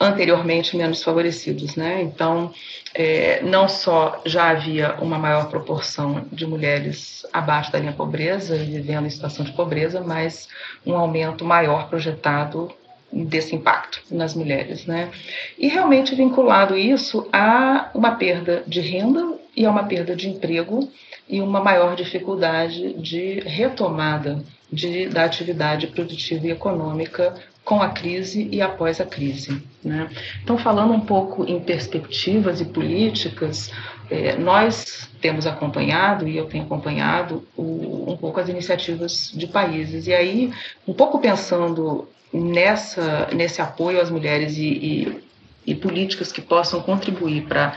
anteriormente 0.00 0.76
menos 0.76 1.02
favorecidos, 1.02 1.76
né? 1.76 2.02
Então, 2.02 2.52
é, 2.94 3.40
não 3.42 3.68
só 3.68 4.20
já 4.24 4.50
havia 4.50 4.96
uma 5.00 5.18
maior 5.18 5.48
proporção 5.48 6.26
de 6.32 6.46
mulheres 6.46 7.24
abaixo 7.32 7.70
da 7.70 7.78
linha 7.78 7.92
pobreza 7.92 8.56
e 8.56 8.64
vivendo 8.64 9.06
em 9.06 9.10
situação 9.10 9.44
de 9.44 9.52
pobreza, 9.52 10.00
mas 10.00 10.48
um 10.84 10.96
aumento 10.96 11.44
maior 11.44 11.88
projetado 11.88 12.72
desse 13.12 13.54
impacto 13.54 14.02
nas 14.10 14.34
mulheres, 14.34 14.86
né? 14.86 15.10
E 15.58 15.68
realmente 15.68 16.14
vinculado 16.14 16.76
isso 16.76 17.28
a 17.32 17.90
uma 17.94 18.12
perda 18.12 18.64
de 18.66 18.80
renda 18.80 19.31
e 19.56 19.66
a 19.66 19.70
uma 19.70 19.84
perda 19.84 20.16
de 20.16 20.28
emprego 20.28 20.90
e 21.28 21.40
uma 21.40 21.60
maior 21.60 21.94
dificuldade 21.94 22.94
de 22.94 23.40
retomada 23.40 24.42
de, 24.72 25.08
da 25.08 25.24
atividade 25.24 25.86
produtiva 25.88 26.46
e 26.46 26.50
econômica 26.50 27.34
com 27.64 27.80
a 27.80 27.90
crise 27.90 28.48
e 28.50 28.60
após 28.60 29.00
a 29.00 29.06
crise. 29.06 29.62
Né? 29.84 30.10
Então, 30.42 30.58
falando 30.58 30.92
um 30.92 31.00
pouco 31.00 31.44
em 31.44 31.60
perspectivas 31.60 32.60
e 32.60 32.64
políticas, 32.64 33.70
é, 34.10 34.36
nós 34.36 35.08
temos 35.20 35.46
acompanhado, 35.46 36.26
e 36.26 36.36
eu 36.36 36.46
tenho 36.46 36.64
acompanhado, 36.64 37.46
o, 37.56 38.10
um 38.10 38.16
pouco 38.16 38.40
as 38.40 38.48
iniciativas 38.48 39.30
de 39.32 39.46
países. 39.46 40.06
E 40.06 40.12
aí, 40.12 40.52
um 40.86 40.92
pouco 40.92 41.20
pensando 41.20 42.08
nessa, 42.32 43.28
nesse 43.32 43.62
apoio 43.62 44.00
às 44.00 44.10
mulheres 44.10 44.56
e, 44.56 44.66
e, 44.66 45.22
e 45.66 45.74
políticas 45.74 46.32
que 46.32 46.40
possam 46.40 46.80
contribuir 46.82 47.42
para 47.42 47.76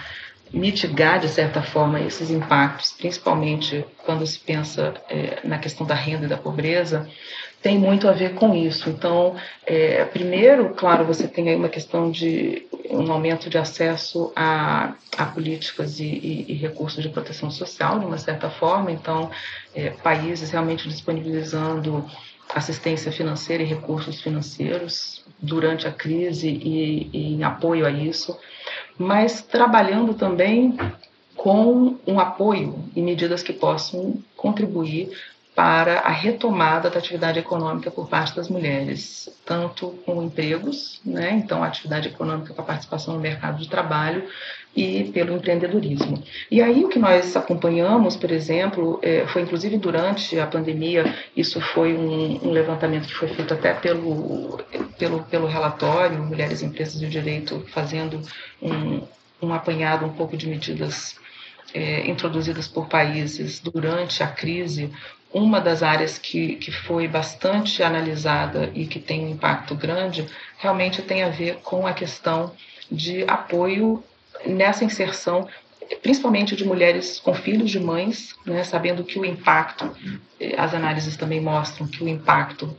mitigar, 0.53 1.19
de 1.19 1.27
certa 1.27 1.61
forma, 1.61 1.99
esses 1.99 2.29
impactos, 2.29 2.91
principalmente 2.91 3.85
quando 4.05 4.25
se 4.25 4.39
pensa 4.39 4.93
é, 5.09 5.39
na 5.43 5.57
questão 5.57 5.85
da 5.85 5.95
renda 5.95 6.25
e 6.25 6.29
da 6.29 6.37
pobreza, 6.37 7.07
tem 7.61 7.79
muito 7.79 8.07
a 8.07 8.11
ver 8.11 8.35
com 8.35 8.53
isso. 8.53 8.89
Então, 8.89 9.35
é, 9.65 10.05
primeiro, 10.05 10.75
claro, 10.75 11.03
você 11.03 11.27
tem 11.27 11.49
aí 11.49 11.55
uma 11.55 11.67
questão 11.67 12.11
de 12.11 12.67
um 12.91 13.11
aumento 13.11 13.49
de 13.49 13.57
acesso 13.57 14.31
a, 14.35 14.93
a 15.17 15.25
políticas 15.25 15.99
e, 15.99 16.03
e, 16.03 16.45
e 16.49 16.53
recursos 16.53 17.01
de 17.01 17.09
proteção 17.09 17.49
social, 17.49 17.99
de 17.99 18.05
uma 18.05 18.19
certa 18.19 18.51
forma. 18.51 18.91
Então, 18.91 19.31
é, 19.73 19.89
países 19.89 20.51
realmente 20.51 20.87
disponibilizando 20.87 22.05
assistência 22.53 23.11
financeira 23.11 23.63
e 23.63 23.65
recursos 23.65 24.21
financeiros 24.21 25.25
durante 25.39 25.87
a 25.87 25.91
crise 25.91 26.47
e, 26.47 27.09
e 27.11 27.33
em 27.33 27.43
apoio 27.43 27.85
a 27.85 27.89
isso 27.89 28.37
mas 28.97 29.41
trabalhando 29.41 30.13
também 30.13 30.77
com 31.35 31.97
um 32.07 32.19
apoio 32.19 32.75
e 32.95 33.01
medidas 33.01 33.43
que 33.43 33.53
possam 33.53 34.15
contribuir 34.35 35.09
para 35.55 35.99
a 35.99 36.11
retomada 36.11 36.89
da 36.89 36.99
atividade 36.99 37.39
econômica 37.39 37.89
por 37.89 38.09
parte 38.09 38.35
das 38.35 38.49
mulheres, 38.49 39.29
tanto 39.45 39.91
com 40.05 40.21
empregos, 40.21 40.99
né, 41.03 41.31
então 41.31 41.63
atividade 41.63 42.09
econômica 42.09 42.53
com 42.53 42.61
a 42.61 42.65
participação 42.65 43.13
no 43.13 43.21
mercado 43.21 43.57
de 43.57 43.69
trabalho 43.69 44.27
e 44.75 45.05
pelo 45.13 45.33
empreendedorismo. 45.33 46.21
E 46.51 46.61
aí 46.61 46.83
o 46.83 46.89
que 46.89 46.99
nós 46.99 47.37
acompanhamos, 47.37 48.17
por 48.17 48.29
exemplo, 48.29 48.99
é, 49.01 49.25
foi 49.27 49.43
inclusive 49.43 49.77
durante 49.77 50.37
a 50.37 50.45
pandemia, 50.45 51.15
isso 51.37 51.61
foi 51.61 51.93
um, 51.93 52.47
um, 52.47 52.51
levantamento 52.51 53.07
que 53.07 53.15
foi 53.15 53.29
feito 53.29 53.53
até 53.53 53.73
pelo, 53.73 54.59
pelo, 54.99 55.23
pelo 55.23 55.47
relatório 55.47 56.21
Mulheres, 56.21 56.61
Empresas 56.61 57.01
e 57.01 57.05
o 57.05 57.09
Direito, 57.09 57.65
fazendo 57.69 58.21
um, 58.61 59.01
um 59.41 59.53
apanhado 59.53 60.05
um 60.05 60.09
pouco 60.09 60.35
de 60.35 60.49
medidas 60.49 61.15
é, 61.73 62.09
introduzidas 62.09 62.67
por 62.67 62.87
países 62.87 63.61
durante 63.61 64.21
a 64.21 64.27
crise, 64.27 64.91
uma 65.35 65.59
das 65.59 65.83
áreas 65.83 66.17
que, 66.17 66.55
que 66.55 66.71
foi 66.71 67.09
bastante 67.09 67.83
analisada 67.83 68.71
e 68.73 68.87
que 68.87 69.01
tem 69.01 69.25
um 69.25 69.31
impacto 69.31 69.75
grande 69.75 70.25
realmente 70.57 71.01
tem 71.01 71.23
a 71.23 71.29
ver 71.29 71.57
com 71.57 71.85
a 71.85 71.91
questão 71.91 72.53
de 72.89 73.25
apoio 73.27 74.01
nessa 74.45 74.85
inserção, 74.85 75.45
principalmente 76.01 76.55
de 76.55 76.63
mulheres 76.63 77.19
com 77.19 77.33
filhos 77.33 77.69
de 77.69 77.81
mães, 77.81 78.33
né, 78.45 78.63
sabendo 78.63 79.03
que 79.03 79.19
o 79.19 79.25
impacto, 79.25 79.93
eh, 80.39 80.55
as 80.57 80.73
análises 80.73 81.17
também 81.17 81.41
mostram 81.41 81.85
que 81.85 82.01
o 82.01 82.07
impacto 82.07 82.73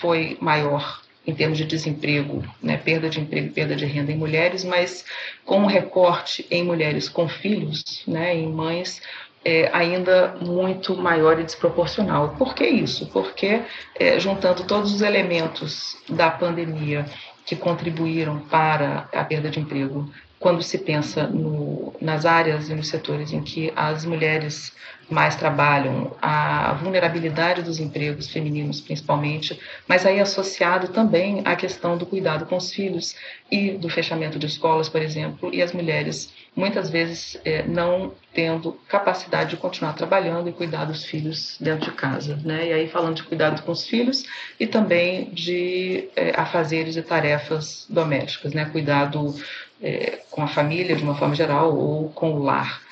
foi 0.00 0.36
maior 0.40 1.02
em 1.24 1.32
termos 1.32 1.58
de 1.58 1.64
desemprego, 1.64 2.42
né, 2.60 2.76
perda 2.76 3.08
de 3.08 3.20
emprego 3.20 3.46
e 3.46 3.50
perda 3.50 3.76
de 3.76 3.84
renda 3.84 4.10
em 4.10 4.16
mulheres, 4.16 4.64
mas 4.64 5.04
com 5.44 5.60
um 5.60 5.66
recorte 5.66 6.44
em 6.50 6.64
mulheres 6.64 7.08
com 7.08 7.28
filhos, 7.28 8.02
né, 8.04 8.34
em 8.34 8.48
mães, 8.48 9.00
é, 9.44 9.70
ainda 9.72 10.34
muito 10.40 10.96
maior 10.96 11.38
e 11.38 11.44
desproporcional. 11.44 12.34
Por 12.36 12.54
que 12.54 12.66
isso? 12.66 13.06
Porque, 13.06 13.62
é, 13.98 14.18
juntando 14.18 14.64
todos 14.64 14.92
os 14.92 15.02
elementos 15.02 15.96
da 16.08 16.30
pandemia 16.30 17.06
que 17.44 17.56
contribuíram 17.56 18.40
para 18.40 19.08
a 19.12 19.24
perda 19.24 19.50
de 19.50 19.60
emprego, 19.60 20.08
quando 20.38 20.62
se 20.62 20.78
pensa 20.78 21.26
no, 21.26 21.92
nas 22.00 22.24
áreas 22.24 22.70
e 22.70 22.74
nos 22.74 22.88
setores 22.88 23.32
em 23.32 23.42
que 23.42 23.72
as 23.76 24.06
mulheres 24.06 24.72
mais 25.10 25.36
trabalham, 25.36 26.16
a 26.22 26.72
vulnerabilidade 26.74 27.62
dos 27.62 27.78
empregos 27.78 28.30
femininos 28.30 28.80
principalmente, 28.80 29.58
mas 29.86 30.06
aí 30.06 30.20
associado 30.20 30.88
também 30.88 31.42
à 31.44 31.56
questão 31.56 31.98
do 31.98 32.06
cuidado 32.06 32.46
com 32.46 32.56
os 32.56 32.72
filhos 32.72 33.16
e 33.50 33.72
do 33.72 33.88
fechamento 33.88 34.38
de 34.38 34.46
escolas, 34.46 34.88
por 34.88 35.02
exemplo, 35.02 35.52
e 35.52 35.60
as 35.60 35.72
mulheres 35.72 36.32
muitas 36.54 36.90
vezes 36.90 37.40
é, 37.44 37.62
não 37.62 38.12
tendo 38.34 38.72
capacidade 38.88 39.50
de 39.50 39.56
continuar 39.56 39.92
trabalhando 39.94 40.48
e 40.48 40.52
cuidar 40.52 40.84
dos 40.84 41.04
filhos 41.04 41.56
dentro 41.60 41.90
de 41.90 41.96
casa, 41.96 42.38
né? 42.44 42.68
E 42.68 42.72
aí 42.72 42.88
falando 42.88 43.16
de 43.16 43.22
cuidado 43.22 43.62
com 43.62 43.72
os 43.72 43.86
filhos 43.86 44.24
e 44.58 44.66
também 44.66 45.30
de 45.30 46.08
é, 46.14 46.32
afazeres 46.38 46.96
e 46.96 47.02
tarefas 47.02 47.86
domésticas, 47.88 48.52
né? 48.52 48.66
Cuidado 48.66 49.34
é, 49.82 50.20
com 50.30 50.42
a 50.42 50.48
família 50.48 50.96
de 50.96 51.02
uma 51.02 51.14
forma 51.14 51.34
geral 51.34 51.76
ou 51.76 52.10
com 52.10 52.32
o 52.34 52.42
lar. 52.42 52.82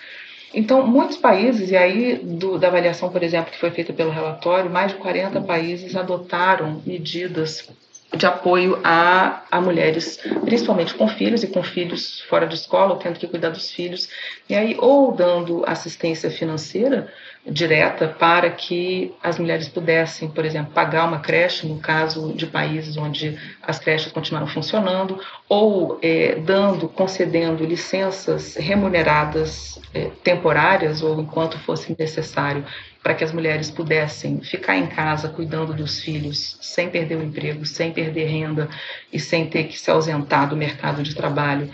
Então, 0.55 0.87
muitos 0.87 1.19
países, 1.19 1.71
e 1.71 1.77
aí 1.77 2.17
do, 2.17 2.59
da 2.59 2.69
avaliação, 2.69 3.11
por 3.11 3.23
exemplo, 3.23 3.53
que 3.53 3.59
foi 3.59 3.71
feita 3.71 3.93
pelo 3.93 4.11
relatório, 4.11 4.71
mais 4.71 4.93
de 4.93 4.99
40 4.99 5.43
países 5.43 5.95
adotaram 5.95 6.81
medidas 6.87 7.69
de 8.17 8.27
apoio 8.27 8.81
a, 8.83 9.43
a 9.51 9.61
mulheres, 9.61 10.19
principalmente 10.45 10.95
com 10.95 11.07
filhos 11.09 11.43
e 11.43 11.47
com 11.47 11.63
filhos 11.63 12.23
fora 12.23 12.47
de 12.47 12.55
escola, 12.55 12.95
ou 12.95 12.99
tendo 12.99 13.19
que 13.19 13.27
cuidar 13.27 13.51
dos 13.51 13.71
filhos, 13.71 14.09
e 14.49 14.55
aí 14.55 14.77
ou 14.79 15.13
dando 15.13 15.63
assistência 15.67 16.31
financeira 16.31 17.13
direta 17.47 18.09
para 18.09 18.51
que 18.51 19.15
as 19.23 19.39
mulheres 19.39 19.69
pudessem, 19.69 20.29
por 20.29 20.45
exemplo, 20.45 20.73
pagar 20.73 21.07
uma 21.07 21.21
creche, 21.21 21.67
no 21.67 21.79
caso 21.79 22.33
de 22.33 22.47
países 22.47 22.97
onde 22.97 23.39
as 23.63 23.79
creches 23.79 24.13
continuaram 24.13 24.47
funcionando, 24.47 25.21
ou 25.49 25.99
é, 26.03 26.37
dando, 26.37 26.89
concedendo 26.89 27.65
licenças 27.65 28.57
remuneradas 28.57 29.81
é, 29.95 30.11
temporárias 30.23 31.03
ou 31.03 31.21
enquanto 31.21 31.59
fosse 31.59 31.95
necessário 31.99 32.65
para 33.09 33.15
que 33.15 33.25
as 33.25 33.33
mulheres 33.33 33.71
pudessem 33.71 34.43
ficar 34.43 34.77
em 34.77 34.87
casa 34.87 35.31
cuidando 35.31 35.73
dos 35.73 35.99
filhos 35.99 36.59
sem 36.61 36.91
perder 36.91 37.17
o 37.17 37.23
emprego, 37.23 37.65
sem 37.65 37.91
perder 37.91 38.27
renda 38.27 38.69
e 39.11 39.19
sem 39.19 39.47
ter 39.47 39.65
que 39.65 39.79
se 39.79 39.91
ausentar 39.91 40.47
do 40.47 40.55
mercado 40.55 41.03
de 41.03 41.15
trabalho 41.15 41.71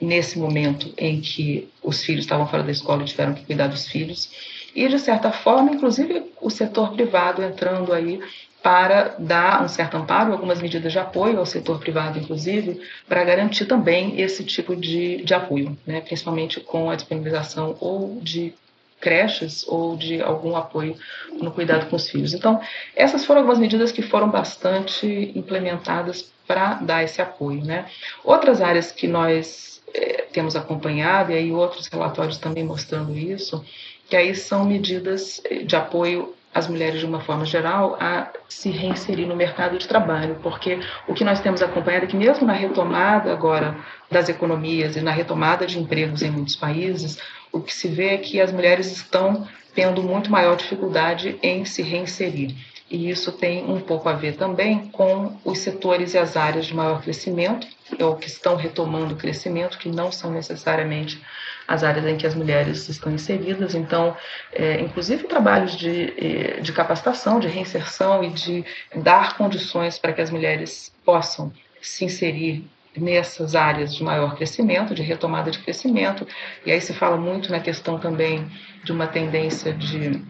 nesse 0.00 0.38
momento 0.38 0.90
em 0.96 1.20
que 1.20 1.68
os 1.82 2.02
filhos 2.02 2.24
estavam 2.24 2.46
fora 2.46 2.62
da 2.62 2.72
escola 2.72 3.02
e 3.02 3.04
tiveram 3.04 3.34
que 3.34 3.44
cuidar 3.44 3.66
dos 3.66 3.88
filhos. 3.88 4.30
E, 4.74 4.88
de 4.88 4.98
certa 4.98 5.30
forma, 5.30 5.70
inclusive 5.70 6.32
o 6.40 6.48
setor 6.48 6.94
privado 6.94 7.42
entrando 7.42 7.92
aí 7.92 8.18
para 8.62 9.16
dar 9.18 9.62
um 9.62 9.68
certo 9.68 9.98
amparo, 9.98 10.32
algumas 10.32 10.62
medidas 10.62 10.90
de 10.90 10.98
apoio 10.98 11.38
ao 11.38 11.44
setor 11.44 11.78
privado, 11.78 12.18
inclusive, 12.18 12.80
para 13.06 13.22
garantir 13.22 13.66
também 13.66 14.18
esse 14.18 14.42
tipo 14.44 14.74
de, 14.74 15.22
de 15.24 15.34
apoio, 15.34 15.76
né? 15.86 16.00
principalmente 16.00 16.58
com 16.58 16.88
a 16.88 16.94
disponibilização 16.94 17.76
ou 17.80 18.18
de 18.22 18.54
creches 19.00 19.66
ou 19.66 19.96
de 19.96 20.20
algum 20.20 20.56
apoio 20.56 20.96
no 21.32 21.50
cuidado 21.50 21.88
com 21.88 21.96
os 21.96 22.08
filhos. 22.08 22.34
Então, 22.34 22.60
essas 22.94 23.24
foram 23.24 23.40
algumas 23.40 23.58
medidas 23.58 23.90
que 23.90 24.02
foram 24.02 24.28
bastante 24.28 25.32
implementadas 25.34 26.30
para 26.46 26.74
dar 26.74 27.02
esse 27.02 27.22
apoio. 27.22 27.64
Né? 27.64 27.86
Outras 28.24 28.60
áreas 28.60 28.92
que 28.92 29.08
nós 29.08 29.82
é, 29.94 30.26
temos 30.32 30.54
acompanhado, 30.54 31.32
e 31.32 31.36
aí 31.36 31.52
outros 31.52 31.86
relatórios 31.88 32.38
também 32.38 32.64
mostrando 32.64 33.16
isso, 33.16 33.64
que 34.08 34.16
aí 34.16 34.34
são 34.34 34.64
medidas 34.64 35.40
eh, 35.44 35.62
de 35.62 35.76
apoio 35.76 36.34
às 36.52 36.66
mulheres 36.66 36.98
de 36.98 37.06
uma 37.06 37.20
forma 37.20 37.44
geral 37.44 37.96
a 38.00 38.28
se 38.48 38.70
reinserir 38.70 39.26
no 39.26 39.36
mercado 39.36 39.78
de 39.78 39.86
trabalho, 39.86 40.40
porque 40.42 40.80
o 41.06 41.14
que 41.14 41.22
nós 41.22 41.40
temos 41.40 41.62
acompanhado 41.62 42.06
é 42.06 42.08
que 42.08 42.16
mesmo 42.16 42.44
na 42.44 42.52
retomada 42.52 43.32
agora 43.32 43.76
das 44.10 44.28
economias 44.28 44.96
e 44.96 45.00
na 45.00 45.12
retomada 45.12 45.64
de 45.64 45.78
empregos 45.78 46.22
em 46.22 46.30
muitos 46.30 46.56
países, 46.56 47.20
o 47.52 47.60
que 47.60 47.74
se 47.74 47.88
vê 47.88 48.14
é 48.14 48.18
que 48.18 48.40
as 48.40 48.52
mulheres 48.52 48.90
estão 48.90 49.46
tendo 49.74 50.02
muito 50.02 50.30
maior 50.30 50.56
dificuldade 50.56 51.38
em 51.42 51.64
se 51.64 51.82
reinserir. 51.82 52.54
E 52.90 53.08
isso 53.08 53.30
tem 53.30 53.64
um 53.70 53.80
pouco 53.80 54.08
a 54.08 54.14
ver 54.14 54.34
também 54.34 54.88
com 54.88 55.36
os 55.44 55.60
setores 55.60 56.14
e 56.14 56.18
as 56.18 56.36
áreas 56.36 56.66
de 56.66 56.74
maior 56.74 57.00
crescimento, 57.00 57.66
ou 58.00 58.16
que 58.16 58.26
estão 58.26 58.56
retomando 58.56 59.14
o 59.14 59.16
crescimento, 59.16 59.78
que 59.78 59.88
não 59.88 60.10
são 60.10 60.32
necessariamente 60.32 61.22
as 61.68 61.84
áreas 61.84 62.04
em 62.04 62.16
que 62.16 62.26
as 62.26 62.34
mulheres 62.34 62.88
estão 62.88 63.12
inseridas. 63.12 63.76
Então, 63.76 64.16
é, 64.52 64.80
inclusive 64.80 65.22
trabalhos 65.24 65.76
de, 65.76 66.12
é, 66.18 66.60
de 66.60 66.72
capacitação, 66.72 67.38
de 67.38 67.46
reinserção 67.46 68.24
e 68.24 68.30
de 68.30 68.64
dar 68.96 69.36
condições 69.36 69.96
para 69.96 70.12
que 70.12 70.20
as 70.20 70.30
mulheres 70.30 70.92
possam 71.04 71.52
se 71.80 72.04
inserir 72.04 72.64
nessas 72.96 73.54
áreas 73.54 73.94
de 73.94 74.02
maior 74.02 74.34
crescimento, 74.36 74.94
de 74.94 75.02
retomada 75.02 75.50
de 75.50 75.58
crescimento. 75.58 76.26
E 76.66 76.72
aí 76.72 76.80
se 76.80 76.92
fala 76.92 77.16
muito 77.16 77.50
na 77.50 77.60
questão 77.60 77.98
também 77.98 78.50
de 78.84 78.92
uma 78.92 79.06
tendência 79.06 79.72
de 79.72 80.22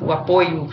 o 0.00 0.12
apoio 0.12 0.68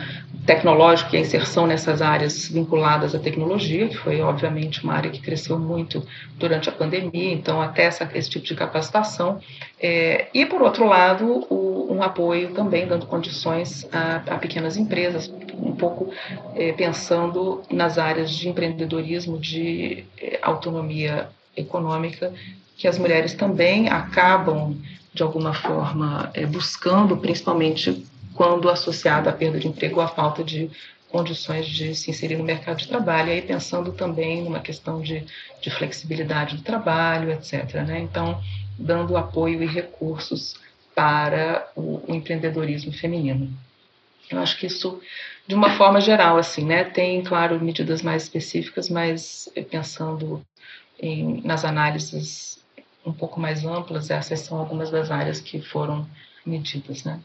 tecnológico 0.46 1.14
e 1.14 1.18
a 1.18 1.22
inserção 1.22 1.68
nessas 1.68 2.02
áreas 2.02 2.48
vinculadas 2.48 3.14
à 3.14 3.20
tecnologia, 3.20 3.88
que 3.88 3.98
foi 3.98 4.22
obviamente 4.22 4.84
uma 4.84 4.94
área 4.94 5.12
que 5.12 5.22
cresceu 5.22 5.60
muito 5.60 6.06
durante 6.38 6.68
a 6.68 6.72
pandemia, 6.72 7.32
então 7.32 7.62
até 7.62 7.84
essa, 7.84 8.10
esse 8.16 8.30
tipo 8.30 8.46
de 8.46 8.56
capacitação. 8.56 9.40
É, 9.80 10.28
e 10.34 10.46
por 10.46 10.62
outro 10.62 10.86
lado, 10.86 11.46
o, 11.50 11.94
um 11.94 12.02
apoio 12.02 12.54
também 12.54 12.88
dando 12.88 13.06
condições 13.06 13.88
a, 13.94 14.16
a 14.34 14.38
pequenas 14.38 14.78
empresas, 14.78 15.32
um 15.54 15.76
pouco 15.76 16.12
é, 16.56 16.72
pensando 16.72 17.62
nas 17.70 17.98
áreas 18.00 18.32
de 18.32 18.50
empreendedorismo, 18.50 19.38
de 19.38 20.06
é, 20.20 20.40
autonomia 20.42 21.30
econômica, 21.56 22.34
que 22.78 22.88
as 22.88 22.98
mulheres 22.98 23.36
também 23.36 23.90
acabam 23.90 24.76
de 25.14 25.22
alguma 25.22 25.54
forma 25.54 26.32
é, 26.34 26.46
buscando, 26.46 27.18
principalmente 27.18 28.06
quando 28.42 28.72
associado 28.72 29.30
à 29.30 29.32
perda 29.32 29.60
de 29.60 29.68
emprego 29.68 29.98
ou 29.98 30.02
à 30.02 30.08
falta 30.08 30.44
de 30.44 30.68
condições 31.10 31.68
de 31.68 31.94
se 31.94 32.10
inserir 32.10 32.38
no 32.38 32.44
mercado 32.44 32.78
de 32.78 32.88
trabalho, 32.88 33.30
e 33.30 33.34
aí 33.34 33.42
pensando 33.44 33.92
também 33.92 34.42
numa 34.42 34.60
questão 34.60 35.00
de, 35.00 35.24
de 35.62 35.70
flexibilidade 35.70 36.58
do 36.58 36.64
trabalho, 36.64 37.32
etc. 37.32 37.72
Né? 37.86 38.00
Então, 38.00 38.42
dando 38.80 39.16
apoio 39.16 39.62
e 39.62 39.68
recursos 39.68 40.56
para 40.96 41.70
o, 41.76 42.02
o, 42.08 42.16
empreendedorismo 42.16 42.92
feminino. 42.92 43.48
Eu 44.28 44.40
acho 44.40 44.58
que 44.58 44.66
isso, 44.66 45.00
de 45.46 45.54
uma 45.54 45.78
forma 45.78 46.02
geral, 46.02 46.40
assim, 46.40 46.66
né, 46.66 46.84
tem, 46.84 47.22
claro, 47.22 47.64
medidas 47.64 48.02
mais 48.02 48.24
específicas, 48.24 48.90
mas 48.90 49.50
pensando 49.70 50.44
em, 51.00 51.42
nas 51.44 51.64
análises 51.64 52.60
um 53.06 53.14
pouco 53.14 53.40
mais 53.40 53.64
amplas, 53.64 54.10
essas 54.10 54.40
são 54.40 54.58
algumas 54.58 54.90
das 54.90 55.12
áreas 55.12 55.40
que 55.40 55.62
foram 55.62 56.10
medidas, 56.44 57.04
né. 57.04 57.20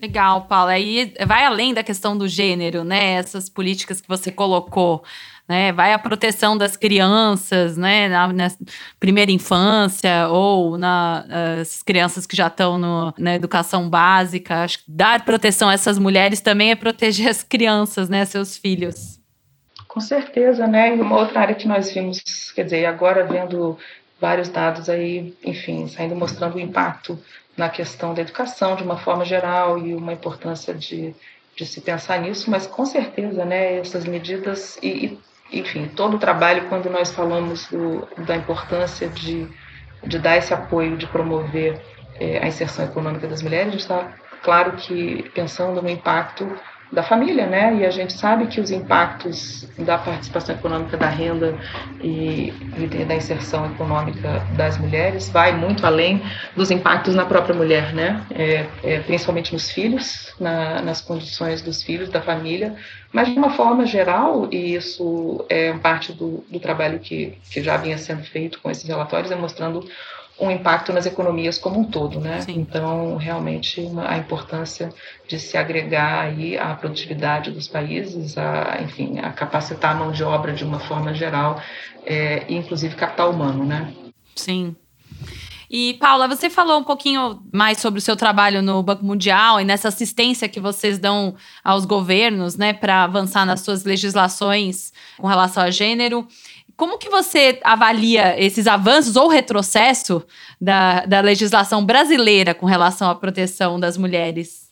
Legal, 0.00 0.42
Paula. 0.42 0.72
Aí 0.72 1.12
vai 1.26 1.44
além 1.44 1.74
da 1.74 1.82
questão 1.82 2.16
do 2.16 2.26
gênero, 2.26 2.82
né? 2.84 3.12
Essas 3.14 3.48
políticas 3.48 4.00
que 4.00 4.08
você 4.08 4.32
colocou 4.32 5.02
né? 5.48 5.72
Vai 5.72 5.92
a 5.92 5.98
proteção 5.98 6.56
das 6.56 6.76
crianças, 6.76 7.76
né? 7.76 8.08
Na, 8.08 8.32
na 8.32 8.50
primeira 8.98 9.30
infância 9.30 10.28
ou 10.28 10.78
nas 10.78 11.82
crianças 11.82 12.26
que 12.26 12.36
já 12.36 12.46
estão 12.46 12.78
no, 12.78 13.12
na 13.18 13.34
educação 13.34 13.88
básica. 13.88 14.62
Acho 14.62 14.78
que 14.78 14.84
dar 14.88 15.24
proteção 15.24 15.68
a 15.68 15.74
essas 15.74 15.98
mulheres 15.98 16.40
também 16.40 16.70
é 16.70 16.74
proteger 16.74 17.28
as 17.28 17.42
crianças, 17.42 18.08
né? 18.08 18.24
Seus 18.24 18.56
filhos. 18.56 19.20
Com 19.88 20.00
certeza, 20.00 20.66
né? 20.66 20.96
E 20.96 21.00
uma 21.00 21.18
outra 21.18 21.40
área 21.40 21.54
que 21.54 21.68
nós 21.68 21.92
vimos, 21.92 22.50
quer 22.54 22.64
dizer, 22.64 22.86
agora 22.86 23.26
vendo 23.26 23.76
vários 24.18 24.48
dados 24.48 24.88
aí, 24.88 25.34
enfim, 25.44 25.88
saindo 25.88 26.14
mostrando 26.14 26.54
o 26.54 26.60
impacto 26.60 27.18
na 27.56 27.68
questão 27.68 28.14
da 28.14 28.22
educação 28.22 28.76
de 28.76 28.82
uma 28.82 28.96
forma 28.96 29.24
geral 29.24 29.78
e 29.78 29.94
uma 29.94 30.12
importância 30.12 30.72
de, 30.72 31.14
de 31.56 31.66
se 31.66 31.80
pensar 31.80 32.20
nisso, 32.20 32.50
mas 32.50 32.66
com 32.66 32.84
certeza, 32.84 33.44
né, 33.44 33.78
essas 33.78 34.04
medidas 34.04 34.78
e, 34.82 35.18
e 35.52 35.60
enfim, 35.60 35.86
todo 35.88 36.16
o 36.16 36.18
trabalho, 36.18 36.68
quando 36.68 36.88
nós 36.88 37.12
falamos 37.12 37.68
do, 37.68 38.08
da 38.24 38.34
importância 38.34 39.06
de, 39.08 39.46
de 40.02 40.18
dar 40.18 40.38
esse 40.38 40.54
apoio, 40.54 40.96
de 40.96 41.06
promover 41.06 41.78
é, 42.18 42.42
a 42.42 42.46
inserção 42.46 42.86
econômica 42.86 43.26
das 43.28 43.42
mulheres, 43.42 43.68
a 43.68 43.70
gente 43.72 43.80
está, 43.80 44.14
claro 44.42 44.72
que, 44.72 45.30
pensando 45.34 45.82
no 45.82 45.90
impacto 45.90 46.50
da 46.92 47.02
família, 47.02 47.46
né? 47.46 47.74
E 47.76 47.86
a 47.86 47.90
gente 47.90 48.12
sabe 48.12 48.46
que 48.46 48.60
os 48.60 48.70
impactos 48.70 49.66
da 49.78 49.96
participação 49.96 50.54
econômica 50.54 50.96
da 50.96 51.08
renda 51.08 51.58
e, 52.02 52.52
e, 52.76 53.04
da 53.06 53.14
inserção 53.14 53.64
econômica 53.66 54.46
das 54.56 54.76
mulheres 54.76 55.30
vai 55.30 55.56
muito 55.56 55.86
além 55.86 56.22
dos 56.54 56.70
impactos 56.70 57.14
na 57.14 57.24
própria 57.24 57.54
mulher, 57.54 57.94
né? 57.94 58.22
É, 58.30 58.66
é, 58.84 59.00
principalmente 59.00 59.54
nos 59.54 59.70
filhos, 59.70 60.34
na, 60.38 60.82
nas 60.82 61.00
condições 61.00 61.62
dos 61.62 61.82
filhos, 61.82 62.10
da 62.10 62.20
família, 62.20 62.76
mas 63.10 63.28
de 63.28 63.38
uma 63.38 63.50
forma 63.50 63.86
geral, 63.86 64.48
e 64.50 64.74
isso 64.74 65.44
é 65.48 65.72
parte 65.72 66.12
do, 66.12 66.44
do 66.50 66.60
trabalho 66.60 66.98
que, 66.98 67.38
que 67.50 67.62
já 67.62 67.76
vinha 67.78 67.96
sendo 67.96 68.22
feito 68.22 68.60
com 68.60 68.70
esses 68.70 68.86
relatórios, 68.86 69.30
é 69.30 69.36
mostrando 69.36 69.86
um 70.38 70.50
impacto 70.50 70.92
nas 70.92 71.06
economias 71.06 71.58
como 71.58 71.80
um 71.80 71.84
todo, 71.84 72.20
né? 72.20 72.40
Sim. 72.40 72.54
Então, 72.58 73.16
realmente, 73.16 73.88
a 74.06 74.16
importância 74.16 74.92
de 75.28 75.38
se 75.38 75.56
agregar 75.56 76.22
aí 76.22 76.58
à 76.58 76.74
produtividade 76.74 77.50
dos 77.50 77.68
países, 77.68 78.36
a, 78.36 78.78
enfim, 78.82 79.18
a 79.18 79.30
capacitar 79.30 79.92
a 79.92 79.98
mão 79.98 80.10
de 80.10 80.24
obra 80.24 80.52
de 80.52 80.64
uma 80.64 80.80
forma 80.80 81.14
geral, 81.14 81.60
é, 82.04 82.44
inclusive 82.48 82.94
capital 82.96 83.30
humano, 83.30 83.64
né? 83.64 83.92
Sim. 84.34 84.74
E, 85.74 85.94
Paula, 85.94 86.28
você 86.28 86.50
falou 86.50 86.78
um 86.78 86.84
pouquinho 86.84 87.42
mais 87.50 87.78
sobre 87.78 87.96
o 87.96 88.02
seu 88.02 88.14
trabalho 88.14 88.60
no 88.60 88.82
Banco 88.82 89.02
Mundial 89.02 89.58
e 89.58 89.64
nessa 89.64 89.88
assistência 89.88 90.46
que 90.46 90.60
vocês 90.60 90.98
dão 90.98 91.34
aos 91.64 91.86
governos, 91.86 92.58
né, 92.58 92.74
para 92.74 93.04
avançar 93.04 93.46
nas 93.46 93.62
suas 93.62 93.82
legislações 93.82 94.92
com 95.16 95.26
relação 95.26 95.62
a 95.62 95.70
gênero. 95.70 96.28
Como 96.76 96.98
que 96.98 97.08
você 97.08 97.60
avalia 97.62 98.38
esses 98.42 98.66
avanços 98.66 99.16
ou 99.16 99.28
retrocesso 99.28 100.24
da, 100.60 101.04
da 101.06 101.20
legislação 101.20 101.84
brasileira 101.84 102.54
com 102.54 102.66
relação 102.66 103.10
à 103.10 103.14
proteção 103.14 103.78
das 103.78 103.96
mulheres? 103.96 104.70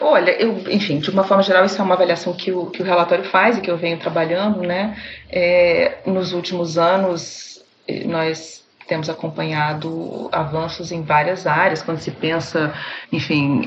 Olha, 0.00 0.30
eu, 0.30 0.56
enfim, 0.70 0.98
de 0.98 1.10
uma 1.10 1.24
forma 1.24 1.42
geral, 1.42 1.64
isso 1.64 1.80
é 1.80 1.84
uma 1.84 1.94
avaliação 1.94 2.32
que 2.32 2.50
o, 2.50 2.66
que 2.66 2.82
o 2.82 2.84
relatório 2.84 3.24
faz 3.24 3.58
e 3.58 3.60
que 3.60 3.70
eu 3.70 3.76
venho 3.76 3.98
trabalhando, 3.98 4.60
né? 4.62 4.96
É, 5.28 5.98
nos 6.06 6.32
últimos 6.32 6.78
anos, 6.78 7.62
nós 8.06 8.64
temos 8.90 9.08
acompanhado 9.08 10.28
avanços 10.32 10.90
em 10.90 11.02
várias 11.02 11.46
áreas. 11.46 11.80
Quando 11.80 11.98
se 11.98 12.10
pensa, 12.10 12.74
enfim, 13.12 13.62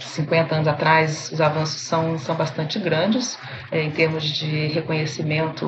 50 0.00 0.54
anos 0.54 0.68
atrás, 0.68 1.30
os 1.30 1.40
avanços 1.40 1.80
são, 1.82 2.16
são 2.16 2.34
bastante 2.34 2.78
grandes 2.78 3.38
é, 3.70 3.82
em 3.82 3.90
termos 3.90 4.24
de 4.24 4.68
reconhecimento 4.68 5.66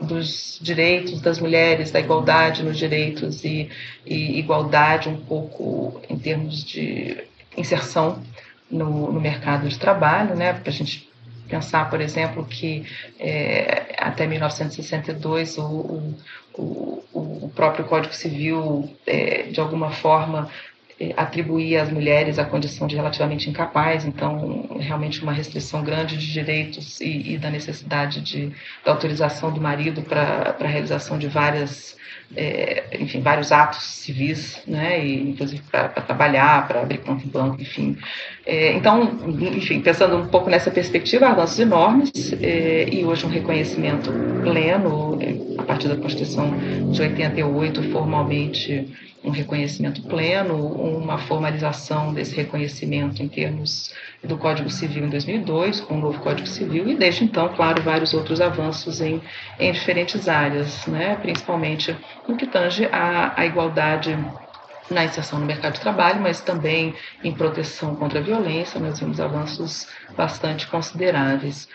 dos 0.00 0.58
direitos 0.60 1.20
das 1.20 1.38
mulheres, 1.38 1.90
da 1.90 2.00
igualdade 2.00 2.62
nos 2.62 2.78
direitos 2.78 3.44
e, 3.44 3.68
e 4.06 4.38
igualdade 4.38 5.08
um 5.08 5.16
pouco 5.16 6.00
em 6.08 6.18
termos 6.18 6.64
de 6.64 7.24
inserção 7.56 8.22
no, 8.70 9.12
no 9.12 9.20
mercado 9.20 9.68
de 9.68 9.78
trabalho, 9.78 10.34
né? 10.36 10.52
Para 10.52 10.70
a 10.70 10.72
gente 10.72 11.08
pensar, 11.48 11.88
por 11.88 12.00
exemplo, 12.00 12.44
que 12.44 12.84
é, 13.18 13.96
até 13.98 14.26
1962 14.26 15.58
o, 15.58 16.14
o, 16.54 17.02
o, 17.12 17.52
próprio 17.54 17.86
Código 17.86 18.14
Civil, 18.14 18.94
é, 19.06 19.44
de 19.44 19.58
alguma 19.58 19.90
forma, 19.90 20.50
é, 21.00 21.14
atribuir 21.16 21.76
às 21.76 21.90
mulheres 21.92 22.40
a 22.40 22.44
condição 22.44 22.88
de 22.88 22.96
relativamente 22.96 23.48
incapaz, 23.48 24.04
então 24.04 24.66
realmente 24.80 25.22
uma 25.22 25.32
restrição 25.32 25.84
grande 25.84 26.16
de 26.16 26.32
direitos 26.32 27.00
e, 27.00 27.34
e 27.34 27.38
da 27.38 27.50
necessidade 27.50 28.20
de, 28.20 28.50
da 28.84 28.90
autorização 28.90 29.52
do 29.52 29.60
marido 29.60 30.02
para 30.02 30.56
a 30.58 30.66
realização 30.66 31.16
de 31.16 31.28
várias, 31.28 31.96
é, 32.34 32.98
enfim, 32.98 33.20
vários 33.20 33.52
atos 33.52 33.82
civis, 33.82 34.60
né, 34.66 35.04
e 35.04 35.30
inclusive 35.30 35.62
para 35.70 35.88
trabalhar, 35.88 36.66
para 36.66 36.82
abrir 36.82 36.98
conta 36.98 37.24
em 37.24 37.28
banco, 37.28 37.62
enfim. 37.62 37.96
É, 38.44 38.72
então, 38.72 39.20
enfim, 39.54 39.80
pensando 39.80 40.16
um 40.16 40.26
pouco 40.26 40.50
nessa 40.50 40.70
perspectiva, 40.70 41.28
avanços 41.28 41.60
enormes 41.60 42.32
é, 42.42 42.88
e 42.90 43.04
hoje 43.04 43.24
um 43.24 43.30
reconhecimento 43.30 44.10
pleno, 44.42 45.16
é, 45.22 45.57
partir 45.68 45.86
da 45.86 45.96
Constituição 45.96 46.50
de 46.90 47.02
88, 47.02 47.82
formalmente 47.92 48.88
um 49.22 49.30
reconhecimento 49.30 50.02
pleno, 50.02 50.56
uma 50.56 51.18
formalização 51.18 52.14
desse 52.14 52.34
reconhecimento 52.34 53.22
em 53.22 53.28
termos 53.28 53.94
do 54.24 54.38
Código 54.38 54.70
Civil 54.70 55.04
em 55.04 55.10
2002, 55.10 55.80
com 55.80 55.98
o 55.98 56.00
novo 56.00 56.20
Código 56.20 56.48
Civil, 56.48 56.88
e 56.88 56.94
desde 56.96 57.24
então, 57.24 57.48
claro, 57.50 57.82
vários 57.82 58.14
outros 58.14 58.40
avanços 58.40 59.00
em, 59.00 59.20
em 59.60 59.72
diferentes 59.72 60.28
áreas, 60.28 60.86
né, 60.86 61.16
principalmente 61.16 61.94
no 62.26 62.36
que 62.36 62.46
tange 62.46 62.86
à, 62.86 63.34
à 63.36 63.44
igualdade 63.44 64.16
na 64.90 65.04
inserção 65.04 65.38
no 65.38 65.44
mercado 65.44 65.74
de 65.74 65.80
trabalho, 65.80 66.22
mas 66.22 66.40
também 66.40 66.94
em 67.22 67.32
proteção 67.34 67.94
contra 67.94 68.20
a 68.20 68.22
violência, 68.22 68.80
nós 68.80 68.98
vimos 68.98 69.20
avanços 69.20 69.86
bastante 70.16 70.66
consideráveis. 70.66 71.68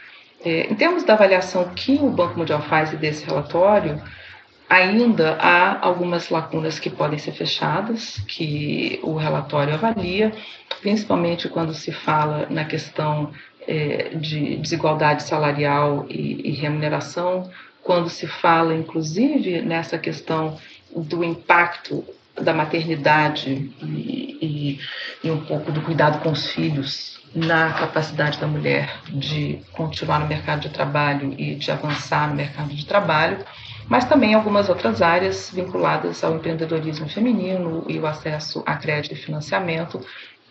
É, 0.45 0.71
em 0.71 0.75
termos 0.75 1.03
da 1.03 1.13
avaliação 1.13 1.69
que 1.73 1.95
o 1.95 2.09
Banco 2.09 2.37
Mundial 2.37 2.61
faz 2.61 2.91
desse 2.91 3.25
relatório, 3.25 4.01
Ainda 4.73 5.35
há 5.39 5.85
algumas 5.85 6.29
lacunas 6.29 6.79
que 6.79 6.89
podem 6.89 7.19
ser 7.19 7.33
fechadas, 7.33 8.17
que 8.27 8.99
o 9.03 9.13
relatório 9.15 9.75
avalia, 9.75 10.31
principalmente 10.81 11.47
quando 11.47 11.75
se 11.75 11.91
fala 11.91 12.47
na 12.49 12.65
questão 12.65 13.31
é, 13.67 14.15
de 14.15 14.55
desigualdade 14.55 15.21
salarial 15.21 16.07
e, 16.09 16.49
e 16.49 16.51
remuneração, 16.53 17.51
quando 17.83 18.09
se 18.09 18.25
fala, 18.25 18.73
inclusive, 18.73 19.61
nessa 19.61 19.99
questão 19.99 20.57
do 20.95 21.23
impacto 21.23 22.03
da 22.41 22.51
maternidade 22.51 23.71
e, 23.79 24.39
e, 24.41 24.79
e, 25.23 25.29
um 25.29 25.45
pouco 25.45 25.71
do 25.71 25.81
cuidado 25.81 26.19
com 26.23 26.31
os 26.31 26.49
filhos 26.49 27.12
na 27.33 27.73
capacidade 27.73 28.39
da 28.39 28.47
mulher 28.47 29.01
de 29.09 29.59
continuar 29.71 30.19
no 30.19 30.27
mercado 30.27 30.61
de 30.61 30.69
trabalho 30.69 31.33
e 31.37 31.55
de 31.55 31.71
avançar 31.71 32.29
no 32.29 32.35
mercado 32.35 32.73
de 32.73 32.85
trabalho 32.85 33.43
mas 33.87 34.05
também 34.05 34.33
algumas 34.33 34.69
outras 34.69 35.01
áreas 35.01 35.49
vinculadas 35.53 36.23
ao 36.23 36.35
empreendedorismo 36.35 37.07
feminino 37.09 37.85
e 37.87 37.99
o 37.99 38.07
acesso 38.07 38.63
a 38.65 38.75
crédito 38.75 39.13
e 39.13 39.17
financiamento, 39.17 39.99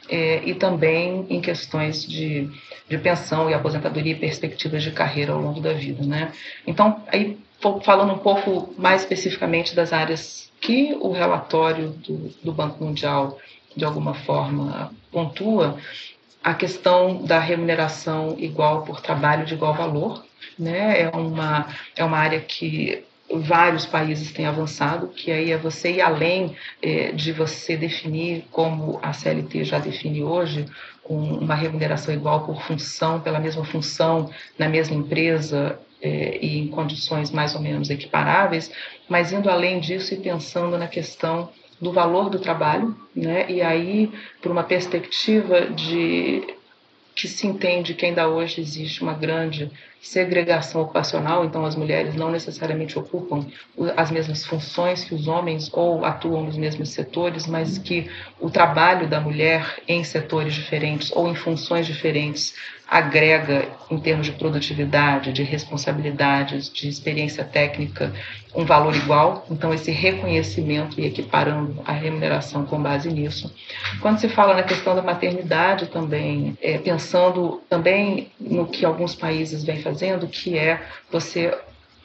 é, 0.09 0.43
e 0.45 0.55
também 0.55 1.27
em 1.31 1.41
questões 1.41 2.05
de, 2.05 2.51
de 2.89 2.99
pensão 2.99 3.49
e 3.49 3.55
aposentadoria 3.55 4.13
e 4.13 4.19
perspectivas 4.19 4.83
de 4.83 4.91
carreira 4.91 5.33
ao 5.33 5.41
longo 5.41 5.61
da 5.61 5.73
vida. 5.73 6.05
Né? 6.05 6.33
Então, 6.67 7.03
aí, 7.09 7.39
falando 7.85 8.13
um 8.13 8.19
pouco 8.19 8.75
mais 8.77 9.03
especificamente 9.03 9.75
das 9.75 9.93
áreas 9.93 10.51
que 10.61 10.97
o 11.01 11.13
relatório 11.13 11.91
do, 11.91 12.31
do 12.43 12.53
Banco 12.53 12.85
Mundial, 12.85 13.39
de 13.77 13.85
alguma 13.85 14.15
forma, 14.15 14.93
pontua, 15.11 15.79
a 16.43 16.55
questão 16.55 17.25
da 17.25 17.39
remuneração 17.39 18.35
igual 18.39 18.83
por 18.83 19.01
trabalho 19.01 19.45
de 19.45 19.55
igual 19.55 19.75
valor, 19.75 20.25
né? 20.59 21.01
É 21.03 21.09
uma, 21.11 21.69
é 21.97 22.05
uma 22.05 22.19
área 22.19 22.41
que 22.41 23.05
vários 23.31 23.87
países 23.87 24.33
têm 24.33 24.47
avançado, 24.47 25.09
que 25.09 25.31
aí 25.31 25.53
é 25.53 25.57
você 25.57 25.93
ir 25.93 26.01
além 26.01 26.57
é, 26.83 27.13
de 27.13 27.33
você 27.33 27.77
definir 27.77 28.45
como 28.51 28.99
a 29.03 29.13
CLT 29.13 29.65
já 29.65 29.79
define 29.79 30.23
hoje, 30.23 30.67
um, 31.09 31.39
uma 31.39 31.55
remuneração 31.55 32.13
igual 32.13 32.45
por 32.45 32.61
função, 32.63 33.21
pela 33.21 33.41
mesma 33.41 33.65
função, 33.65 34.31
na 34.59 34.69
mesma 34.69 34.97
empresa 34.97 35.79
é, 36.03 36.39
e 36.45 36.59
em 36.59 36.69
condições 36.69 37.31
mais 37.31 37.55
ou 37.55 37.61
menos 37.61 37.89
equiparáveis, 37.89 38.71
mas 39.09 39.33
indo 39.33 39.49
além 39.49 39.81
disso 39.81 40.13
e 40.13 40.19
pensando 40.19 40.77
na 40.77 40.89
questão 40.89 41.49
do 41.83 41.91
valor 41.91 42.31
do 42.31 42.39
trabalho, 42.39 42.97
né? 43.15 43.51
E 43.51 43.61
aí, 43.61 44.09
por 44.41 44.53
uma 44.53 44.63
perspectiva 44.63 45.63
de 45.63 46.55
que 47.13 47.27
se 47.27 47.45
entende 47.45 47.95
que 47.95 48.07
ainda 48.07 48.29
hoje 48.29 48.61
existe 48.61 49.03
uma 49.03 49.15
grande 49.15 49.69
segregação 50.03 50.83
ocupacional, 50.83 51.45
então 51.45 51.65
as 51.65 51.77
mulheres 51.77 52.17
não 52.17 52.31
necessariamente 52.31 52.99
ocupam 52.99 53.47
as 53.97 54.11
mesmas 54.11 54.45
funções 54.45 55.05
que 55.05 55.15
os 55.15 55.29
homens 55.29 55.71
ou 55.73 56.05
atuam 56.05 56.43
nos 56.43 56.57
mesmos 56.57 56.89
setores, 56.89 57.47
mas 57.47 57.79
que 57.79 58.11
o 58.41 58.51
trabalho 58.51 59.09
da 59.09 59.21
mulher 59.21 59.81
em 59.87 60.03
setores 60.03 60.55
diferentes 60.55 61.13
ou 61.15 61.29
em 61.29 61.37
funções 61.37 61.87
diferentes 61.87 62.53
agrega, 62.93 63.69
em 63.91 63.99
termos 63.99 64.27
de 64.27 64.33
produtividade, 64.33 65.33
de 65.33 65.43
responsabilidades, 65.43 66.71
de 66.71 66.89
experiência 66.89 67.43
técnica, 67.43 68.13
um 68.55 68.67
valor 68.67 68.95
igual. 68.95 69.47
Então, 69.51 69.73
esse 69.73 69.91
reconhecimento 69.91 71.01
e 71.01 71.07
equiparando 71.07 71.81
a 71.87 71.93
remuneração 71.93 72.67
com 72.67 72.83
base 72.83 73.11
nisso. 73.11 73.51
Quando 74.01 74.19
se 74.19 74.29
fala 74.29 74.53
na 74.53 74.63
questão 74.63 74.95
da 74.95 75.01
maternidade 75.01 75.87
também, 75.87 76.57
é, 76.61 76.77
pensando 76.77 77.63
também 77.67 78.31
no 78.39 78.67
que 78.67 78.85
alguns 78.85 79.15
países 79.15 79.65
vêm 79.65 79.81
fazendo, 79.81 79.92
que 80.29 80.59
é 80.59 80.83
você 81.11 81.57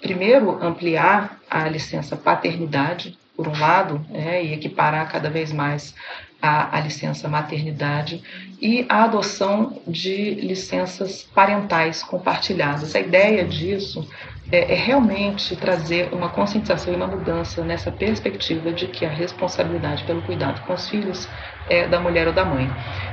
primeiro 0.02 0.64
ampliar 0.64 1.40
a 1.50 1.68
licença 1.68 2.16
paternidade, 2.16 3.18
por 3.36 3.48
um 3.48 3.60
lado, 3.60 4.06
é, 4.14 4.44
e 4.44 4.54
equiparar 4.54 5.12
cada 5.12 5.30
vez 5.30 5.52
mais 5.52 5.94
a, 6.42 6.78
a, 6.78 6.80
licença 6.80 7.28
maternidade 7.28 8.22
e 8.62 8.86
a 8.90 9.04
adoção 9.04 9.82
de 9.88 10.36
licenças 10.36 11.24
parentais 11.24 12.04
compartilhadas. 12.04 12.96
A 12.96 13.00
ideia 13.00 13.44
disso 13.44 14.08
é, 14.52 14.74
é, 14.74 14.76
realmente 14.76 15.56
trazer 15.56 16.10
uma 16.14 16.30
conscientização 16.30 16.94
e 16.94 16.96
uma 16.96 17.08
mudança 17.08 17.64
nessa 17.64 17.92
perspectiva 17.92 18.72
de 18.72 18.88
que 18.88 19.06
a 19.06 19.10
responsabilidade 19.10 20.04
pelo 20.06 20.22
cuidado 20.22 20.62
com 20.62 20.74
os 20.74 20.88
filhos 20.90 21.28
é 21.70 21.86
da 21.86 22.00
mulher 22.00 22.28
ou 22.28 22.34
da 22.34 22.46
mãe. 22.46 22.70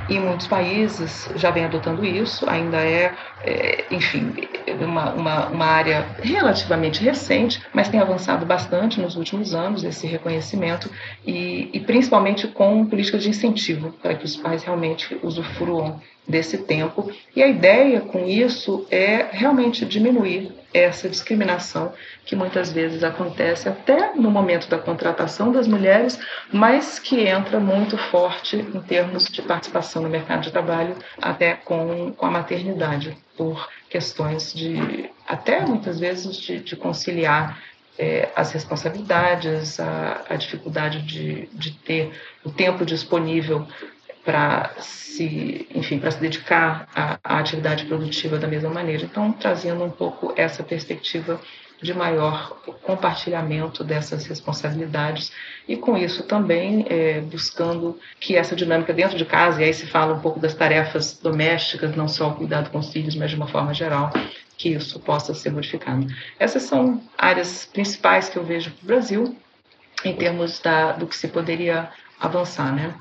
E 0.07 0.17
muitos 0.17 0.47
países 0.47 1.29
já 1.35 1.51
vem 1.51 1.65
adotando 1.65 2.05
isso, 2.05 2.49
ainda 2.49 2.77
é, 2.77 3.13
é 3.43 3.85
enfim, 3.91 4.33
uma, 4.81 5.13
uma, 5.13 5.47
uma, 5.47 5.65
área 5.65 6.05
relativamente 6.21 7.03
recente, 7.03 7.61
mas 7.73 7.89
tem 7.89 7.99
avançado 7.99 8.45
bastante 8.45 9.01
nos 9.01 9.17
últimos 9.17 9.53
anos 9.53 9.83
esse 9.83 10.07
reconhecimento 10.07 10.89
e, 11.25 11.69
e 11.73 11.79
principalmente 11.81 12.47
com 12.47 12.85
políticas 12.85 13.23
de 13.23 13.29
incentivo 13.29 13.91
para 14.01 14.15
que 14.15 14.25
os 14.25 14.37
pais 14.37 14.63
realmente 14.63 15.17
usufruam 15.21 15.99
desse 16.27 16.59
tempo. 16.59 17.11
E 17.35 17.43
a 17.43 17.47
ideia 17.47 18.01
com 18.01 18.25
isso 18.25 18.87
é 18.89 19.27
realmente 19.31 19.85
diminuir 19.85 20.51
essa 20.83 21.07
discriminação 21.07 21.93
que 22.25 22.35
muitas 22.35 22.71
vezes 22.71 23.03
acontece 23.03 23.69
até 23.69 24.13
no 24.13 24.29
momento 24.29 24.67
da 24.67 24.77
contratação 24.77 25.51
das 25.51 25.67
mulheres, 25.67 26.19
mas 26.51 26.99
que 26.99 27.21
entra 27.21 27.59
muito 27.59 27.97
forte 27.97 28.57
em 28.57 28.81
termos 28.81 29.25
de 29.25 29.41
participação 29.41 30.01
no 30.01 30.09
mercado 30.09 30.41
de 30.41 30.51
trabalho, 30.51 30.95
até 31.21 31.53
com, 31.53 32.11
com 32.11 32.25
a 32.25 32.31
maternidade, 32.31 33.17
por 33.37 33.69
questões 33.89 34.53
de, 34.53 35.09
até 35.27 35.61
muitas 35.61 35.99
vezes, 35.99 36.35
de, 36.37 36.59
de 36.59 36.75
conciliar 36.75 37.57
é, 37.97 38.29
as 38.35 38.51
responsabilidades, 38.51 39.79
a, 39.79 40.25
a 40.29 40.35
dificuldade 40.35 41.01
de, 41.03 41.47
de 41.53 41.71
ter 41.71 42.11
o 42.43 42.51
tempo 42.51 42.85
disponível 42.85 43.65
para 44.25 44.71
se, 44.79 45.67
enfim, 45.73 45.99
para 45.99 46.11
se 46.11 46.19
dedicar 46.19 46.89
à, 46.95 47.19
à, 47.23 47.39
atividade 47.39 47.85
produtiva 47.85 48.37
da 48.39 48.47
mesma 48.47 48.69
maneira. 48.69 49.03
Então, 49.03 49.31
trazendo 49.31 49.83
um 49.83 49.89
pouco 49.89 50.33
essa 50.35 50.63
perspectiva 50.63 51.39
de 51.81 51.93
maior 51.93 52.57
compartilhamento 52.81 53.83
dessas 53.83 54.25
responsabilidades 54.25 55.31
e 55.67 55.75
com 55.75 55.97
isso 55.97 56.23
também 56.23 56.85
é, 56.89 57.19
buscando 57.21 57.99
que 58.19 58.35
essa 58.35 58.55
dinâmica 58.55 58.93
dentro 58.93 59.17
de 59.17 59.25
casa, 59.25 59.61
e 59.61 59.65
aí 59.65 59.73
se 59.73 59.85
fala 59.85 60.15
um 60.15 60.19
pouco 60.19 60.39
das 60.39 60.55
tarefas 60.55 61.19
domésticas, 61.21 61.95
não 61.95 62.07
só 62.07 62.29
o 62.29 62.35
cuidado 62.35 62.69
com 62.71 62.79
os 62.79 62.91
filhos, 62.91 63.15
mas 63.15 63.29
de 63.29 63.35
uma 63.35 63.47
forma 63.47 63.73
geral, 63.73 64.11
que 64.57 64.69
isso 64.69 64.99
possa 65.01 65.33
ser 65.33 65.51
modificado. 65.51 66.07
Essas 66.39 66.63
são 66.63 67.01
áreas 67.17 67.65
principais 67.65 68.29
que 68.29 68.37
eu 68.37 68.43
vejo 68.43 68.71
para 68.71 68.83
o 68.83 68.87
Brasil 68.87 69.35
em 70.03 70.15
termos 70.15 70.59
da, 70.59 70.93
do 70.93 71.05
que 71.05 71.15
se 71.15 71.27
poderia 71.27 71.89
avançar, 72.19 72.73
né? 72.73 72.93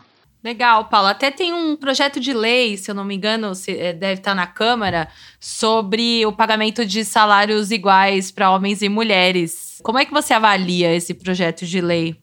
Legal, 0.44 0.85
Paulo. 0.85 1.09
Até 1.09 1.30
tem 1.30 1.54
um 1.54 1.74
projeto 1.74 2.20
de 2.20 2.35
lei, 2.35 2.76
se 2.76 2.90
eu 2.90 2.94
não 2.94 3.02
me 3.02 3.14
engano, 3.14 3.54
se, 3.54 3.78
é, 3.78 3.94
deve 3.94 4.20
estar 4.20 4.35
na 4.35 4.46
Câmara, 4.46 5.09
sobre 5.40 6.26
o 6.26 6.33
pagamento 6.33 6.85
de 6.85 7.02
salários 7.02 7.70
iguais 7.70 8.30
para 8.30 8.50
homens 8.50 8.83
e 8.83 8.88
mulheres. 8.90 9.80
Como 9.83 9.98
é 9.98 10.04
que 10.04 10.12
você 10.12 10.35
avalia 10.35 10.94
esse 10.94 11.14
projeto 11.14 11.64
de 11.64 11.80
lei? 11.80 12.16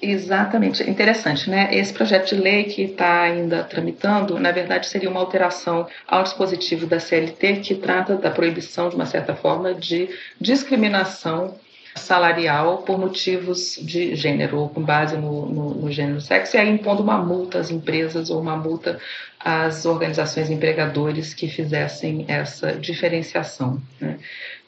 Exatamente, 0.00 0.88
interessante, 0.88 1.50
né? 1.50 1.74
Esse 1.74 1.92
projeto 1.92 2.36
de 2.36 2.40
lei 2.40 2.64
que 2.64 2.82
está 2.82 3.22
ainda 3.22 3.64
tramitando, 3.64 4.38
na 4.38 4.52
verdade, 4.52 4.86
seria 4.86 5.10
uma 5.10 5.18
alteração 5.18 5.88
ao 6.06 6.22
dispositivo 6.22 6.86
da 6.86 7.00
CLT 7.00 7.56
que 7.56 7.74
trata 7.74 8.14
da 8.14 8.30
proibição, 8.30 8.88
de 8.88 8.94
uma 8.94 9.06
certa 9.06 9.34
forma, 9.34 9.74
de 9.74 10.08
discriminação 10.40 11.58
salarial 11.96 12.78
por 12.78 12.98
motivos 12.98 13.78
de 13.82 14.14
gênero, 14.14 14.58
ou 14.58 14.68
com 14.68 14.82
base 14.82 15.16
no, 15.16 15.46
no, 15.46 15.74
no 15.74 15.90
gênero 15.90 16.20
sexo, 16.20 16.56
e 16.56 16.60
aí 16.60 16.68
impondo 16.68 17.02
uma 17.02 17.18
multa 17.18 17.58
às 17.58 17.70
empresas 17.70 18.30
ou 18.30 18.40
uma 18.40 18.56
multa 18.56 18.98
às 19.40 19.84
organizações 19.84 20.50
empregadores 20.50 21.34
que 21.34 21.48
fizessem 21.48 22.24
essa 22.28 22.72
diferenciação. 22.72 23.80
Né? 24.00 24.18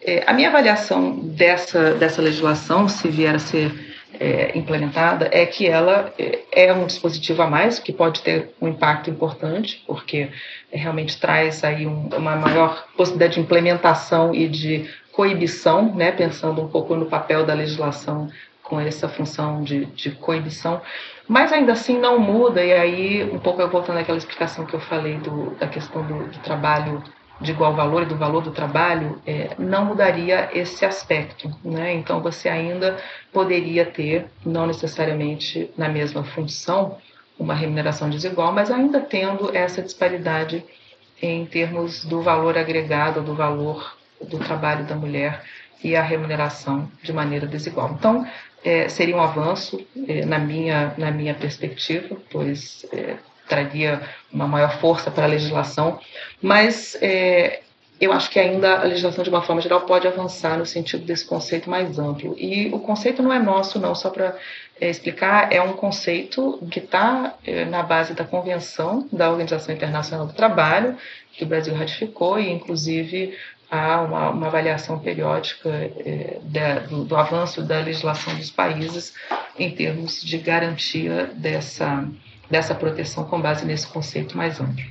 É, 0.03 0.25
a 0.27 0.33
minha 0.33 0.49
avaliação 0.49 1.19
dessa, 1.19 1.95
dessa 1.95 2.23
legislação, 2.23 2.89
se 2.89 3.09
vier 3.09 3.35
a 3.35 3.39
ser 3.39 3.73
é, 4.19 4.57
implementada, 4.57 5.29
é 5.33 5.45
que 5.45 5.67
ela 5.67 6.13
é, 6.19 6.67
é 6.67 6.73
um 6.73 6.87
dispositivo 6.87 7.43
a 7.43 7.47
mais, 7.47 7.79
que 7.79 7.93
pode 7.93 8.23
ter 8.23 8.51
um 8.61 8.69
impacto 8.69 9.11
importante, 9.11 9.83
porque 9.87 10.29
realmente 10.73 11.19
traz 11.19 11.63
aí 11.65 11.87
um, 11.87 12.09
uma 12.17 12.37
maior 12.37 12.87
possibilidade 12.97 13.35
de 13.35 13.41
implementação 13.41 14.35
e 14.35 14.49
de 14.49 14.89
coibição, 15.19 15.93
né, 15.97 16.13
pensando 16.13 16.63
um 16.63 16.69
pouco 16.69 16.95
no 16.95 17.07
papel 17.07 17.45
da 17.45 17.53
legislação 17.53 18.31
com 18.63 18.79
essa 18.79 19.09
função 19.09 19.65
de, 19.65 19.87
de 19.87 20.13
coibição, 20.13 20.81
mas 21.27 21.53
ainda 21.53 21.73
assim 21.73 21.99
não 21.99 22.21
muda, 22.21 22.65
e 22.65 22.73
aí, 22.73 23.25
um 23.25 23.41
pouco 23.41 23.61
eu 23.61 23.69
voltando 23.69 23.99
àquela 23.99 24.17
explicação 24.17 24.65
que 24.65 24.75
eu 24.75 24.79
falei 24.79 25.17
do, 25.17 25.57
da 25.57 25.67
questão 25.67 26.07
do, 26.07 26.29
do 26.29 26.39
trabalho 26.39 27.03
de 27.41 27.51
igual 27.51 27.75
valor 27.75 28.03
e 28.03 28.07
do 28.07 28.15
valor 28.15 28.45
do 28.45 28.53
trabalho, 28.53 29.21
é, 29.27 29.57
não 29.59 29.87
mudaria 29.87 30.51
esse 30.53 30.85
aspecto. 30.85 31.51
Né? 31.65 31.95
Então, 31.95 32.23
você 32.23 32.49
ainda 32.49 32.97
poderia 33.33 33.87
ter, 33.87 34.27
não 34.47 34.69
necessariamente 34.69 35.69
na 35.77 35.89
mesma 35.89 36.23
função, 36.23 36.97
uma 37.37 37.55
remuneração 37.55 38.09
desigual, 38.09 38.53
mas 38.53 38.71
ainda 38.71 39.01
tendo 39.01 39.51
essa 39.53 39.83
disparidade 39.83 40.65
em 41.21 41.45
termos 41.45 42.05
do 42.05 42.23
valor 42.23 42.57
agregado, 42.57 43.21
do 43.21 43.35
valor 43.35 43.98
do 44.21 44.39
trabalho 44.39 44.85
da 44.85 44.95
mulher 44.95 45.43
e 45.83 45.95
a 45.95 46.03
remuneração 46.03 46.91
de 47.03 47.13
maneira 47.13 47.47
desigual. 47.47 47.95
Então, 47.99 48.27
é, 48.65 48.89
seria 48.89 49.17
um 49.17 49.21
avanço 49.21 49.87
é, 50.09 50.25
na, 50.25 50.39
minha, 50.39 50.95
na 50.99 51.11
minha 51.11 51.35
perspectiva, 51.35 52.17
pois 52.31 52.85
é, 52.93 53.17
traria 53.49 54.03
uma 54.33 54.47
maior 54.47 54.79
força 54.81 55.11
para 55.11 55.25
a 55.25 55.29
legislação, 55.29 55.99
mas 56.43 56.97
é, 57.01 57.61
eu 58.01 58.13
acho 58.13 58.31
que 58.31 58.39
ainda 58.39 58.81
a 58.81 58.85
legislação, 58.85 59.25
de 59.25 59.31
uma 59.31 59.43
forma 59.43 59.61
geral, 59.61 59.81
pode 59.81 60.07
avançar 60.07 60.57
no 60.57 60.65
sentido 60.65 61.05
desse 61.05 61.25
conceito 61.25 61.69
mais 61.69 61.99
amplo. 61.99 62.37
E 62.39 62.69
o 62.73 62.79
conceito 62.79 63.23
não 63.23 63.33
é 63.33 63.39
nosso, 63.41 63.81
não, 63.81 63.95
só 63.95 64.11
para 64.11 64.37
é, 64.81 64.89
explicar, 64.89 65.53
é 65.53 65.61
um 65.61 65.73
conceito 65.73 66.63
que 66.71 66.79
está 66.79 67.35
é, 67.45 67.65
na 67.65 67.83
base 67.83 68.15
da 68.15 68.25
Convenção 68.25 69.09
da 69.13 69.29
Organização 69.31 69.75
Internacional 69.75 70.27
do 70.27 70.33
Trabalho, 70.33 70.97
que 71.33 71.43
o 71.43 71.47
Brasil 71.47 71.75
ratificou, 71.75 72.39
e 72.39 72.51
inclusive 72.51 73.37
há 73.71 74.01
uma, 74.01 74.31
uma 74.31 74.47
avaliação 74.47 74.99
periódica 74.99 75.69
é, 75.69 76.39
da, 76.43 76.81
do, 76.81 77.05
do, 77.05 77.17
avanço 77.17 77.63
da 77.63 77.81
legislação 77.81 78.35
dos 78.37 78.51
países 78.51 79.15
em 79.59 79.71
termos 79.71 80.23
de 80.23 80.39
garantia 80.39 81.27
dessa, 81.35 82.09
dessa 82.51 82.75
proteção 82.75 83.25
com 83.25 83.41
base 83.41 83.65
nesse 83.65 83.87
conceito 83.87 84.37
mais 84.37 84.61
amplo. 84.61 84.85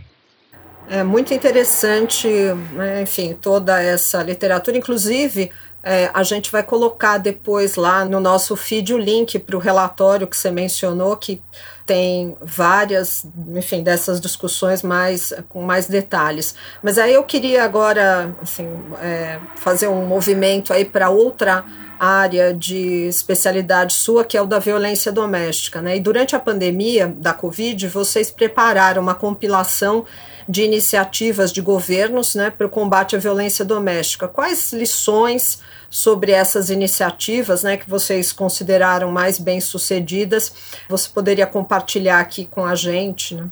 É 0.89 1.03
muito 1.03 1.33
interessante, 1.33 2.27
né, 2.71 3.01
enfim, 3.01 3.33
toda 3.33 3.81
essa 3.81 4.23
literatura, 4.23 4.77
inclusive 4.77 5.51
é, 5.83 6.09
a 6.13 6.23
gente 6.23 6.51
vai 6.51 6.63
colocar 6.63 7.17
depois 7.17 7.75
lá 7.75 8.03
no 8.03 8.19
nosso 8.19 8.55
feed 8.55 8.93
o 8.93 8.97
link 8.97 9.39
para 9.39 9.55
o 9.55 9.59
relatório 9.59 10.27
que 10.27 10.35
você 10.35 10.51
mencionou, 10.51 11.15
que 11.15 11.41
tem 11.85 12.35
várias, 12.41 13.25
enfim, 13.55 13.83
dessas 13.83 14.19
discussões 14.19 14.83
mais 14.83 15.33
com 15.47 15.61
mais 15.61 15.87
detalhes. 15.87 16.55
Mas 16.83 16.97
aí 16.97 17.13
eu 17.13 17.23
queria 17.23 17.63
agora, 17.63 18.35
assim, 18.41 18.67
é, 19.01 19.39
fazer 19.55 19.87
um 19.87 20.05
movimento 20.05 20.73
aí 20.73 20.83
para 20.83 21.09
outra 21.09 21.63
área 21.97 22.53
de 22.53 23.07
especialidade 23.07 23.93
sua, 23.93 24.25
que 24.25 24.35
é 24.37 24.41
o 24.41 24.45
da 24.45 24.59
violência 24.59 25.11
doméstica, 25.11 25.81
né? 25.81 25.95
E 25.95 25.99
durante 25.99 26.35
a 26.35 26.39
pandemia 26.39 27.07
da 27.07 27.33
Covid, 27.33 27.87
vocês 27.87 28.29
prepararam 28.29 29.01
uma 29.01 29.15
compilação 29.15 30.05
de 30.47 30.63
iniciativas 30.63 31.51
de 31.51 31.61
governos, 31.61 32.35
né, 32.35 32.49
para 32.49 32.65
o 32.65 32.69
combate 32.69 33.15
à 33.15 33.19
violência 33.19 33.65
doméstica. 33.65 34.27
Quais 34.27 34.71
lições 34.71 35.61
sobre 35.89 36.31
essas 36.31 36.69
iniciativas, 36.69 37.63
né, 37.63 37.77
que 37.77 37.89
vocês 37.89 38.31
consideraram 38.31 39.11
mais 39.11 39.39
bem 39.39 39.59
sucedidas, 39.59 40.53
você 40.89 41.09
poderia 41.09 41.45
compartilhar 41.45 42.19
aqui 42.19 42.45
com 42.45 42.65
a 42.65 42.75
gente, 42.75 43.35
né? 43.35 43.47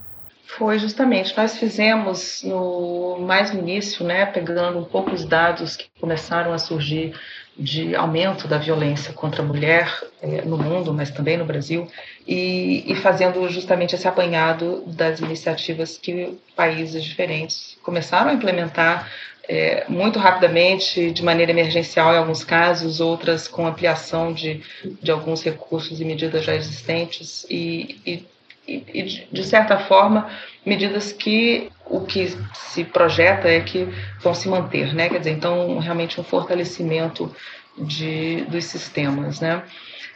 Foi 0.58 0.80
justamente, 0.80 1.36
nós 1.36 1.58
fizemos 1.58 2.42
no 2.44 3.18
mais 3.20 3.54
no 3.54 3.60
início, 3.60 4.06
né, 4.06 4.26
pegando 4.26 4.80
um 4.80 4.86
pouco 4.86 5.12
os 5.12 5.26
dados 5.26 5.76
que 5.76 5.88
começaram 6.00 6.54
a 6.54 6.58
surgir 6.58 7.14
de 7.58 7.96
aumento 7.96 8.48
da 8.48 8.58
violência 8.58 9.14
contra 9.14 9.42
a 9.42 9.46
mulher 9.46 9.92
é, 10.22 10.42
no 10.44 10.58
mundo, 10.58 10.94
mas 10.94 11.10
também 11.10 11.38
no 11.38 11.46
Brasil, 11.46 11.88
e, 12.28 12.84
e, 12.92 12.96
fazendo 12.96 13.48
justamente 13.50 13.94
esse 13.94 14.08
apanhado 14.08 14.84
das 14.88 15.20
iniciativas 15.20 15.98
que 15.98 16.38
países 16.56 17.04
diferentes 17.04 17.78
começaram 17.84 18.32
a 18.32 18.34
implementar 18.34 19.08
é, 19.48 19.86
muito 19.88 20.18
rapidamente, 20.18 21.12
de 21.12 21.24
maneira 21.24 21.52
emergencial 21.52 22.14
em 22.14 22.18
alguns 22.18 22.44
casos, 22.44 23.00
outras 23.00 23.48
com 23.48 23.68
ampliação 23.68 24.34
de, 24.34 24.62
de 25.02 25.12
alguns 25.12 25.44
recursos 25.44 26.02
e 26.02 26.06
medidas 26.06 26.44
já 26.44 26.56
existentes, 26.56 27.46
e, 27.50 28.00
e, 28.06 28.28
e 28.68 29.04
de, 29.32 29.44
certa 29.44 29.78
forma, 29.78 30.28
medidas 30.66 31.12
que 31.12 31.70
o 31.86 32.02
que 32.02 32.36
se 32.54 32.84
projeta 32.84 33.48
é 33.48 33.60
que 33.60 33.88
vão 34.20 34.34
se 34.34 34.50
manter, 34.50 34.94
né? 34.96 35.08
Quer 35.08 35.20
dizer, 35.20 35.32
então, 35.32 35.78
realmente 35.78 36.20
um 36.20 36.24
fortalecimento 36.24 37.32
de, 37.78 38.46
dos 38.46 38.66
sistemas, 38.66 39.40
né? 39.40 39.64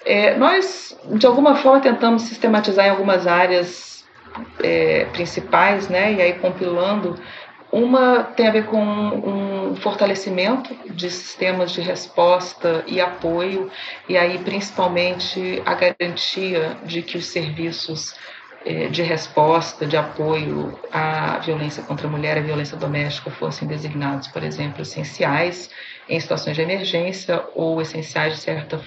É, 0.05 0.37
nós, 0.37 0.97
de 1.13 1.25
alguma 1.25 1.55
forma, 1.55 1.81
tentamos 1.81 2.23
sistematizar 2.23 2.85
em 2.85 2.89
algumas 2.89 3.27
áreas 3.27 4.05
é, 4.63 5.05
principais, 5.11 5.89
né? 5.89 6.13
E 6.13 6.21
aí 6.21 6.33
compilando 6.33 7.19
uma 7.71 8.23
tem 8.23 8.47
a 8.47 8.51
ver 8.51 8.65
com 8.65 8.81
um 8.81 9.75
fortalecimento 9.75 10.75
de 10.89 11.09
sistemas 11.09 11.71
de 11.71 11.81
resposta 11.81 12.83
e 12.87 12.99
apoio, 12.99 13.69
e 14.07 14.17
aí 14.17 14.39
principalmente 14.39 15.61
a 15.65 15.75
garantia 15.75 16.77
de 16.83 17.03
que 17.03 17.17
os 17.17 17.27
serviços 17.27 18.15
de 18.91 19.01
resposta, 19.01 19.85
de 19.85 19.95
apoio 19.95 20.77
à 20.91 21.39
violência 21.39 21.81
contra 21.83 22.07
a 22.07 22.09
mulher, 22.09 22.37
à 22.37 22.41
violência 22.41 22.77
doméstica, 22.77 23.31
fossem 23.31 23.67
designados, 23.67 24.27
por 24.27 24.43
exemplo, 24.43 24.81
essenciais 24.81 25.69
em 26.07 26.19
situações 26.19 26.55
de 26.55 26.61
emergência 26.61 27.43
ou 27.55 27.81
essenciais 27.81 28.35
de 28.35 28.39
certa, 28.39 28.81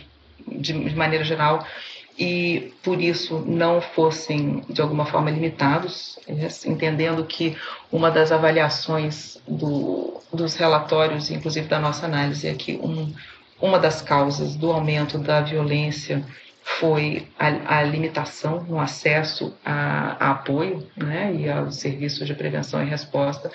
de, 0.46 0.72
de 0.72 0.96
maneira 0.96 1.24
geral, 1.24 1.64
e 2.18 2.74
por 2.82 3.00
isso 3.00 3.42
não 3.46 3.80
fossem 3.80 4.62
de 4.68 4.82
alguma 4.82 5.06
forma 5.06 5.30
limitados, 5.30 6.18
entendendo 6.66 7.24
que 7.24 7.56
uma 7.90 8.10
das 8.10 8.30
avaliações 8.30 9.38
do, 9.48 10.20
dos 10.32 10.54
relatórios, 10.54 11.30
inclusive 11.30 11.66
da 11.68 11.78
nossa 11.78 12.04
análise, 12.04 12.46
é 12.46 12.54
que 12.54 12.76
um, 12.76 13.14
uma 13.60 13.78
das 13.78 14.02
causas 14.02 14.54
do 14.54 14.70
aumento 14.70 15.16
da 15.16 15.40
violência 15.40 16.22
foi 16.64 17.26
a, 17.38 17.78
a, 17.78 17.82
limitação 17.82 18.64
no 18.68 18.78
acesso 18.78 19.54
a, 19.64 20.16
a, 20.18 20.30
apoio 20.30 20.86
né, 20.96 21.34
e 21.34 21.50
aos 21.50 21.76
serviços 21.76 22.26
de 22.26 22.34
prevenção 22.34 22.82
e 22.82 22.88
resposta, 22.88 23.50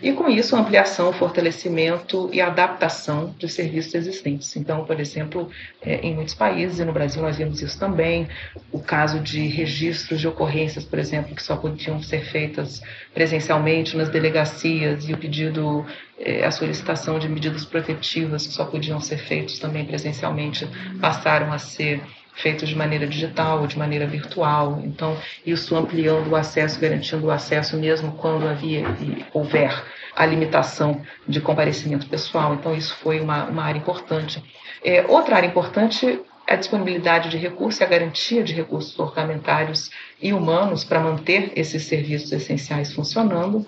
e 0.00 0.12
com 0.12 0.28
isso 0.28 0.54
ampliação, 0.54 1.12
fortalecimento 1.12 2.30
e 2.32 2.40
adaptação 2.40 3.34
dos 3.38 3.52
serviços 3.52 3.94
existentes. 3.94 4.54
Então, 4.56 4.84
por 4.84 5.00
exemplo, 5.00 5.50
é, 5.82 5.96
em 5.96 6.14
muitos 6.14 6.34
países, 6.34 6.78
e 6.78 6.84
no 6.84 6.92
Brasil 6.92 7.22
nós 7.22 7.36
vimos 7.36 7.60
isso 7.60 7.78
também, 7.78 8.28
o 8.70 8.78
caso 8.78 9.18
de 9.18 9.46
registros 9.48 10.20
de 10.20 10.28
ocorrências, 10.28 10.84
por 10.84 10.98
exemplo, 10.98 11.34
que 11.34 11.42
só 11.42 11.56
podiam 11.56 12.00
ser 12.02 12.24
feitas 12.24 12.80
presencialmente 13.12 13.96
nas 13.96 14.08
delegacias, 14.08 15.08
e 15.08 15.12
o 15.12 15.18
pedido, 15.18 15.84
é, 16.18 16.44
a 16.44 16.50
solicitação 16.52 17.18
de 17.18 17.28
medidas 17.28 17.64
protetivas, 17.64 18.46
que 18.46 18.52
só 18.52 18.64
podiam 18.64 19.00
ser 19.00 19.18
feitos 19.18 19.58
também 19.58 19.84
presencialmente, 19.84 20.68
passaram 21.00 21.52
a 21.52 21.58
ser 21.58 22.00
feitos 22.34 22.68
de 22.68 22.74
maneira 22.74 23.06
digital 23.06 23.60
ou 23.60 23.66
de 23.66 23.78
maneira 23.78 24.06
virtual. 24.06 24.80
Então, 24.84 25.16
isso 25.46 25.76
ampliando 25.76 26.28
o 26.28 26.36
acesso, 26.36 26.80
garantindo 26.80 27.26
o 27.26 27.30
acesso 27.30 27.76
mesmo 27.76 28.12
quando 28.12 28.48
havia 28.48 28.80
e 29.00 29.24
houver 29.32 29.84
a 30.14 30.26
limitação 30.26 31.00
de 31.26 31.40
comparecimento 31.40 32.06
pessoal. 32.06 32.54
Então, 32.54 32.74
isso 32.74 32.94
foi 32.96 33.20
uma, 33.20 33.44
uma 33.44 33.64
área 33.64 33.78
importante. 33.78 34.42
É, 34.82 35.04
outra 35.08 35.36
área 35.36 35.46
importante 35.46 36.20
é 36.46 36.54
a 36.54 36.56
disponibilidade 36.56 37.30
de 37.30 37.38
recursos 37.38 37.80
e 37.80 37.84
a 37.84 37.86
garantia 37.86 38.42
de 38.42 38.52
recursos 38.52 38.98
orçamentários 38.98 39.90
e 40.20 40.32
humanos 40.32 40.84
para 40.84 41.00
manter 41.00 41.52
esses 41.56 41.84
serviços 41.84 42.32
essenciais 42.32 42.92
funcionando. 42.92 43.66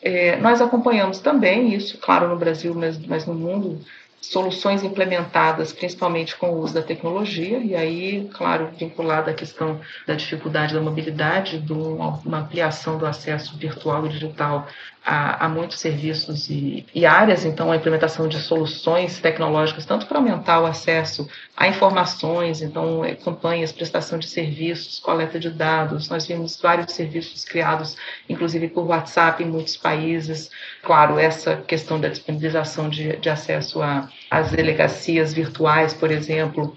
É, 0.00 0.36
nós 0.36 0.60
acompanhamos 0.60 1.18
também 1.18 1.74
isso, 1.74 1.98
claro, 1.98 2.28
no 2.28 2.36
Brasil, 2.36 2.74
mas, 2.74 2.98
mas 3.06 3.26
no 3.26 3.34
mundo, 3.34 3.80
soluções 4.20 4.82
implementadas 4.82 5.72
principalmente 5.72 6.36
com 6.36 6.50
o 6.50 6.60
uso 6.60 6.74
da 6.74 6.82
tecnologia, 6.82 7.58
e 7.58 7.74
aí, 7.74 8.28
claro, 8.34 8.70
vinculada 8.76 9.30
à 9.30 9.34
questão 9.34 9.80
da 10.06 10.14
dificuldade 10.14 10.74
da 10.74 10.80
mobilidade, 10.80 11.58
de 11.58 11.72
uma 11.72 12.38
ampliação 12.38 12.98
do 12.98 13.06
acesso 13.06 13.56
virtual 13.56 14.06
e 14.06 14.08
digital 14.08 14.66
a, 15.06 15.46
a 15.46 15.48
muitos 15.48 15.78
serviços 15.78 16.50
e, 16.50 16.84
e, 16.92 17.06
áreas, 17.06 17.44
então 17.44 17.70
a 17.70 17.76
implementação 17.76 18.26
de 18.26 18.40
soluções 18.40 19.20
tecnológicas, 19.20 19.86
tanto 19.86 20.04
para 20.06 20.18
aumentar 20.18 20.60
o 20.60 20.66
acesso 20.66 21.28
a 21.56 21.68
informações, 21.68 22.60
então 22.60 23.04
é, 23.04 23.14
campanhas, 23.14 23.70
prestação 23.70 24.18
de 24.18 24.26
serviços, 24.26 24.98
coleta 24.98 25.38
de 25.38 25.48
dados. 25.48 26.08
Nós 26.08 26.26
vimos 26.26 26.60
vários 26.60 26.92
serviços 26.92 27.44
criados, 27.44 27.96
inclusive 28.28 28.68
por 28.68 28.84
WhatsApp 28.84 29.44
em 29.44 29.46
muitos 29.46 29.76
países. 29.76 30.50
Claro, 30.82 31.20
essa 31.20 31.56
questão 31.56 32.00
da 32.00 32.08
disponibilização 32.08 32.88
de, 32.88 33.16
de 33.16 33.30
acesso 33.30 33.80
às 34.30 34.50
delegacias 34.50 35.32
virtuais, 35.32 35.94
por 35.94 36.10
exemplo, 36.10 36.74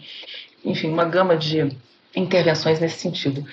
enfim, 0.64 0.90
uma 0.92 1.06
gama 1.06 1.36
de 1.36 1.76
intervenções 2.16 2.80
nesse 2.80 3.00
sentido. 3.00 3.46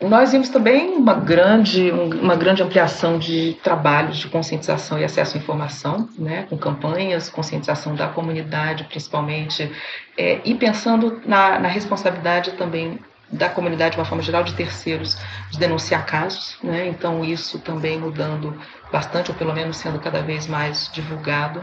Nós 0.00 0.32
vimos 0.32 0.48
também 0.48 0.96
uma 0.96 1.14
grande, 1.14 1.90
uma 1.90 2.36
grande 2.36 2.62
ampliação 2.62 3.18
de 3.18 3.56
trabalhos 3.62 4.18
de 4.18 4.28
conscientização 4.28 4.98
e 4.98 5.04
acesso 5.04 5.36
à 5.36 5.40
informação, 5.40 6.08
né, 6.18 6.46
com 6.50 6.58
campanhas, 6.58 7.30
conscientização 7.30 7.94
da 7.94 8.08
comunidade, 8.08 8.84
principalmente, 8.84 9.70
é, 10.18 10.40
e 10.44 10.54
pensando 10.54 11.22
na, 11.24 11.58
na 11.58 11.68
responsabilidade 11.68 12.52
também 12.52 12.98
da 13.30 13.48
comunidade, 13.48 13.92
de 13.92 13.98
uma 14.00 14.04
forma 14.04 14.22
geral, 14.22 14.44
de 14.44 14.54
terceiros, 14.54 15.16
de 15.50 15.58
denunciar 15.58 16.06
casos, 16.06 16.56
né? 16.62 16.86
então 16.86 17.24
isso 17.24 17.58
também 17.58 17.98
mudando 17.98 18.56
bastante, 18.92 19.30
ou 19.30 19.36
pelo 19.36 19.52
menos 19.52 19.76
sendo 19.76 19.98
cada 19.98 20.22
vez 20.22 20.46
mais 20.46 20.90
divulgado. 20.92 21.62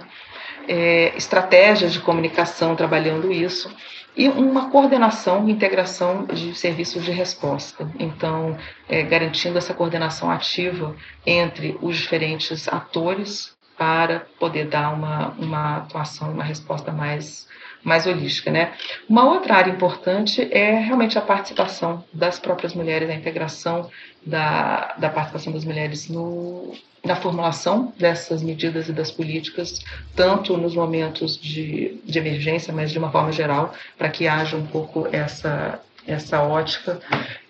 É, 0.67 1.13
estratégias 1.17 1.93
de 1.93 1.99
comunicação 1.99 2.75
trabalhando 2.75 3.31
isso, 3.31 3.69
e 4.15 4.27
uma 4.27 4.69
coordenação 4.69 5.47
e 5.47 5.51
integração 5.51 6.25
de 6.25 6.53
serviços 6.53 7.03
de 7.03 7.11
resposta. 7.11 7.89
Então, 7.97 8.57
é, 8.87 9.03
garantindo 9.03 9.57
essa 9.57 9.73
coordenação 9.73 10.29
ativa 10.29 10.95
entre 11.25 11.77
os 11.81 11.97
diferentes 11.97 12.67
atores 12.67 13.55
para 13.77 14.27
poder 14.39 14.67
dar 14.67 14.93
uma, 14.93 15.29
uma 15.39 15.77
atuação, 15.77 16.31
uma 16.31 16.43
resposta 16.43 16.91
mais, 16.91 17.47
mais 17.83 18.05
holística. 18.05 18.51
Né? 18.51 18.73
Uma 19.07 19.29
outra 19.29 19.55
área 19.55 19.71
importante 19.71 20.47
é 20.51 20.79
realmente 20.79 21.17
a 21.17 21.21
participação 21.21 22.03
das 22.13 22.39
próprias 22.39 22.73
mulheres, 22.73 23.09
a 23.09 23.13
integração 23.13 23.89
da, 24.25 24.93
da 24.97 25.09
participação 25.09 25.53
das 25.53 25.65
mulheres 25.65 26.09
no, 26.09 26.73
na 27.03 27.15
formulação 27.15 27.93
dessas 27.97 28.43
medidas 28.43 28.87
e 28.87 28.93
das 28.93 29.11
políticas, 29.11 29.79
tanto 30.15 30.55
nos 30.57 30.75
momentos 30.75 31.39
de, 31.39 31.99
de 32.03 32.19
emergência, 32.19 32.73
mas 32.73 32.91
de 32.91 32.99
uma 32.99 33.11
forma 33.11 33.31
geral, 33.31 33.73
para 33.97 34.09
que 34.09 34.27
haja 34.27 34.55
um 34.55 34.65
pouco 34.67 35.07
essa, 35.11 35.79
essa 36.05 36.41
ótica. 36.41 36.99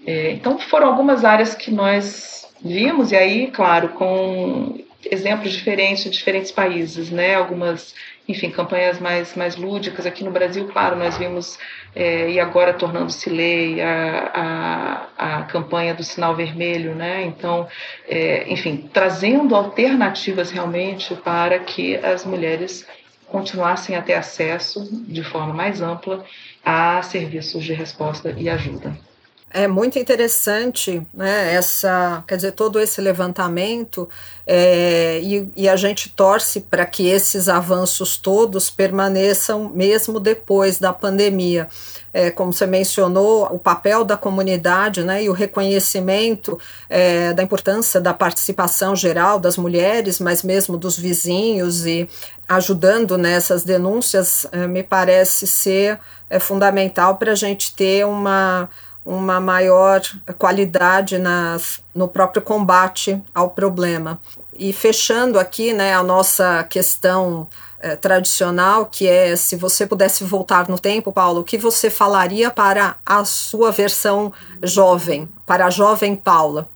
É, 0.05 0.31
então, 0.31 0.57
foram 0.57 0.87
algumas 0.87 1.25
áreas 1.25 1.53
que 1.53 1.69
nós 1.69 2.47
vimos, 2.63 3.11
e 3.11 3.15
aí, 3.15 3.47
claro, 3.51 3.89
com 3.89 4.83
exemplos 5.09 5.51
diferentes 5.51 6.03
de 6.03 6.09
diferentes 6.11 6.51
países, 6.51 7.09
né? 7.09 7.35
Algumas, 7.35 7.93
enfim, 8.31 8.49
campanhas 8.49 8.99
mais, 8.99 9.35
mais 9.35 9.55
lúdicas. 9.55 10.05
Aqui 10.05 10.23
no 10.23 10.31
Brasil, 10.31 10.67
claro, 10.67 10.95
nós 10.95 11.17
vimos, 11.17 11.57
é, 11.95 12.31
e 12.31 12.39
agora 12.39 12.73
tornando-se 12.73 13.29
lei, 13.29 13.81
a, 13.81 15.07
a, 15.17 15.37
a, 15.39 15.43
campanha 15.43 15.93
do 15.93 16.03
sinal 16.03 16.35
vermelho, 16.35 16.95
né? 16.95 17.23
Então, 17.23 17.67
é, 18.07 18.51
enfim, 18.51 18.89
trazendo 18.91 19.55
alternativas 19.55 20.51
realmente 20.51 21.15
para 21.15 21.59
que 21.59 21.95
as 21.97 22.25
mulheres 22.25 22.87
continuassem 23.27 23.95
a 23.95 24.01
ter 24.01 24.15
acesso 24.15 24.87
de 25.07 25.23
forma 25.23 25.53
mais 25.53 25.81
ampla 25.81 26.25
a 26.65 27.01
serviços 27.01 27.63
de 27.63 27.73
resposta 27.73 28.35
e 28.37 28.49
ajuda. 28.49 29.10
É 29.53 29.67
muito 29.67 29.99
interessante, 29.99 31.05
né, 31.13 31.53
essa, 31.53 32.23
quer 32.25 32.37
dizer, 32.37 32.53
todo 32.53 32.79
esse 32.79 33.01
levantamento 33.01 34.07
é, 34.47 35.19
e, 35.21 35.49
e, 35.57 35.69
a 35.69 35.75
gente 35.75 36.09
torce 36.09 36.61
para 36.61 36.85
que 36.85 37.07
esses 37.07 37.49
avanços 37.49 38.15
todos 38.15 38.69
permaneçam 38.69 39.69
mesmo 39.73 40.21
depois 40.21 40.79
da 40.79 40.93
pandemia. 40.93 41.67
É, 42.13 42.31
como 42.31 42.53
você 42.53 42.65
mencionou, 42.65 43.45
o 43.53 43.59
papel 43.59 44.05
da 44.05 44.15
comunidade 44.15 45.03
né, 45.03 45.23
e 45.23 45.29
o 45.29 45.33
reconhecimento 45.33 46.57
é, 46.89 47.33
da 47.33 47.43
importância 47.43 47.99
da 47.99 48.13
participação 48.13 48.95
geral 48.95 49.37
das 49.37 49.57
mulheres, 49.57 50.19
mas 50.19 50.43
mesmo 50.43 50.77
dos 50.77 50.97
vizinhos 50.97 51.85
e 51.85 52.09
ajudando 52.47 53.17
nessas 53.17 53.63
denúncias, 53.63 54.45
é, 54.51 54.65
me 54.65 54.83
parece 54.83 55.45
ser 55.45 55.99
é, 56.29 56.39
fundamental 56.39 57.17
para 57.17 57.33
a 57.33 57.35
gente 57.35 57.73
ter 57.75 58.05
uma 58.05 58.69
uma 59.05 59.39
maior 59.39 60.01
qualidade 60.37 61.17
nas, 61.17 61.83
no 61.93 62.07
próprio 62.07 62.41
combate 62.41 63.21
ao 63.33 63.49
problema. 63.49 64.19
E 64.57 64.71
fechando 64.71 65.39
aqui 65.39 65.73
né, 65.73 65.93
a 65.93 66.03
nossa 66.03 66.63
questão 66.65 67.47
é, 67.79 67.95
tradicional, 67.95 68.85
que 68.85 69.07
é 69.07 69.35
se 69.35 69.55
você 69.55 69.87
pudesse 69.87 70.23
voltar 70.23 70.69
no 70.69 70.77
tempo, 70.77 71.11
Paulo, 71.11 71.41
o 71.41 71.43
que 71.43 71.57
você 71.57 71.89
falaria 71.89 72.51
para 72.51 72.97
a 73.05 73.25
sua 73.25 73.71
versão 73.71 74.31
jovem, 74.61 75.27
para 75.47 75.65
a 75.65 75.69
jovem 75.69 76.15
Paula? 76.15 76.69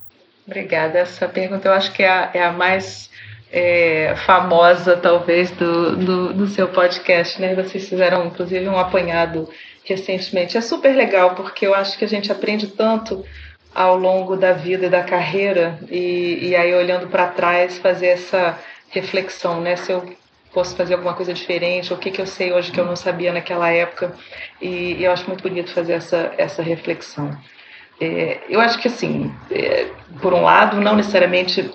Obrigada. 0.47 0.99
Essa 0.99 1.27
pergunta 1.27 1.67
eu 1.67 1.73
acho 1.73 1.91
que 1.91 2.03
é 2.03 2.09
a, 2.09 2.31
é 2.33 2.43
a 2.43 2.51
mais 2.51 3.09
é, 3.51 4.15
famosa, 4.25 4.97
talvez, 4.97 5.51
do, 5.51 5.95
do, 5.95 6.33
do, 6.33 6.47
seu 6.47 6.67
podcast, 6.67 7.39
né? 7.39 7.55
Vocês 7.55 7.87
fizeram, 7.87 8.25
inclusive, 8.25 8.67
um 8.67 8.77
apanhado 8.77 9.47
recentemente. 9.85 10.57
É 10.57 10.61
super 10.61 10.95
legal, 10.95 11.35
porque 11.35 11.65
eu 11.65 11.73
acho 11.73 11.97
que 11.97 12.03
a 12.03 12.07
gente 12.07 12.31
aprende 12.31 12.67
tanto 12.67 13.23
ao 13.73 13.97
longo 13.97 14.35
da 14.35 14.53
vida 14.53 14.87
e 14.87 14.89
da 14.89 15.03
carreira, 15.03 15.79
e, 15.89 16.49
e 16.49 16.55
aí, 16.55 16.73
olhando 16.73 17.07
para 17.07 17.27
trás, 17.27 17.77
fazer 17.77 18.07
essa 18.07 18.57
reflexão, 18.89 19.61
né? 19.61 19.75
Se 19.75 19.91
eu 19.91 20.15
posso 20.53 20.75
fazer 20.75 20.93
alguma 20.93 21.13
coisa 21.13 21.33
diferente, 21.33 21.93
o 21.93 21.97
que, 21.97 22.09
que 22.09 22.21
eu 22.21 22.25
sei 22.25 22.53
hoje 22.53 22.71
que 22.71 22.79
eu 22.79 22.85
não 22.85 22.95
sabia 22.95 23.33
naquela 23.33 23.69
época, 23.69 24.15
e, 24.61 24.93
e 24.93 25.03
eu 25.03 25.11
acho 25.11 25.27
muito 25.27 25.41
bonito 25.41 25.71
fazer 25.71 25.93
essa, 25.93 26.33
essa 26.37 26.63
reflexão. 26.63 27.37
É, 27.99 28.39
eu 28.49 28.59
acho 28.59 28.79
que, 28.79 28.87
assim, 28.87 29.33
é, 29.51 29.87
por 30.21 30.33
um 30.33 30.41
lado, 30.41 30.79
não 30.79 30.95
necessariamente 30.95 31.69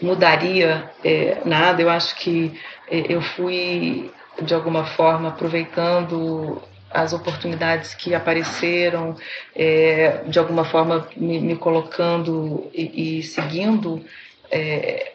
mudaria 0.00 0.90
é, 1.04 1.38
nada. 1.44 1.82
Eu 1.82 1.90
acho 1.90 2.14
que 2.16 2.52
é, 2.88 3.12
eu 3.12 3.20
fui, 3.20 4.10
de 4.42 4.54
alguma 4.54 4.84
forma, 4.84 5.28
aproveitando 5.28 6.62
as 6.96 7.12
oportunidades 7.12 7.94
que 7.94 8.14
apareceram, 8.14 9.16
é, 9.54 10.22
de 10.26 10.38
alguma 10.38 10.64
forma 10.64 11.08
me, 11.16 11.38
me 11.38 11.56
colocando 11.56 12.68
e, 12.72 13.18
e 13.18 13.22
seguindo 13.22 14.04
é, 14.50 15.12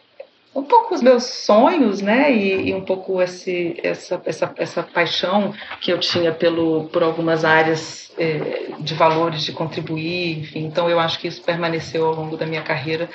um 0.54 0.64
pouco 0.64 0.94
os 0.94 1.02
meus 1.02 1.24
sonhos, 1.24 2.02
né, 2.02 2.32
e, 2.32 2.70
e, 2.70 2.74
um 2.74 2.82
pouco 2.82 3.22
esse, 3.22 3.80
essa, 3.82 4.22
essa, 4.26 4.54
essa 4.58 4.84
paixão 4.84 5.54
que 5.80 5.92
eu 5.92 6.00
tinha 6.00 6.32
pelo, 6.32 6.90
por 6.90 7.04
algumas 7.04 7.46
áreas 7.46 8.12
é, 8.18 8.74
de 8.80 8.94
valores, 8.94 9.44
de 9.44 9.54
contribuir, 9.54 10.40
enfim. 10.40 10.66
Então, 10.66 10.90
eu 10.90 11.00
acho 11.00 11.20
que 11.20 11.28
isso 11.28 11.42
permaneceu 11.42 12.06
ao 12.06 12.14
longo 12.14 12.36
da 12.36 12.46
minha 12.46 12.62
carreira 12.62 13.10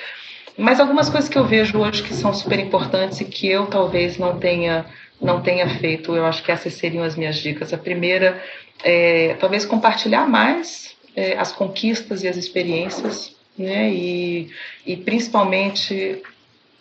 mas 0.59 0.81
algumas 0.81 1.11
coisas 1.11 1.29
que 1.29 1.37
eu 1.37 1.45
vejo 1.45 1.79
hoje 1.79 2.03
que 2.03 2.15
são 2.15 2.33
super 2.33 2.59
importantes 2.59 3.21
e 3.21 3.27
que 3.27 3.47
eu 3.47 3.67
talvez 3.67 4.17
não 4.17 4.39
tenha 4.39 4.87
não 5.21 5.43
tenha 5.43 5.69
feito, 5.69 6.15
eu 6.15 6.27
acho 6.27 6.43
que 6.43 6.53
essas 6.53 6.75
seriam 6.75 7.03
as 7.03 7.17
minhas 7.17 7.37
dicas. 7.37 7.73
A 7.73 7.79
primeira 7.79 8.43
é 8.85 9.35
talvez 9.41 9.65
compartilhar 9.65 10.29
mais 10.29 10.95
é, 11.15 11.37
as 11.39 11.53
conquistas 11.53 12.23
e 12.23 12.29
as 12.29 12.37
experiências, 12.37 13.35
né? 13.59 13.91
E, 13.91 14.51
e 14.85 14.97
principalmente 14.97 16.23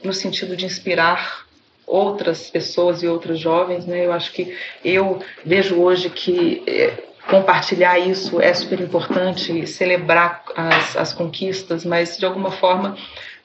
no 0.03 0.13
sentido 0.13 0.55
de 0.55 0.65
inspirar 0.65 1.45
outras 1.88 2.49
pessoas 2.49 3.03
e 3.03 3.07
outros 3.07 3.39
jovens, 3.39 3.86
né? 3.86 4.05
Eu 4.05 4.11
acho 4.11 4.31
que 4.33 4.55
eu 4.83 5.21
vejo 5.45 5.75
hoje 5.75 6.09
que 6.09 6.63
é, 6.67 6.93
compartilhar 7.29 7.97
isso 7.99 8.41
é 8.41 8.53
super 8.53 8.79
importante, 8.79 9.65
celebrar 9.67 10.43
as, 10.55 10.97
as 10.97 11.13
conquistas, 11.13 11.86
mas 11.86 12.17
de 12.17 12.25
alguma 12.25 12.51
forma 12.51 12.97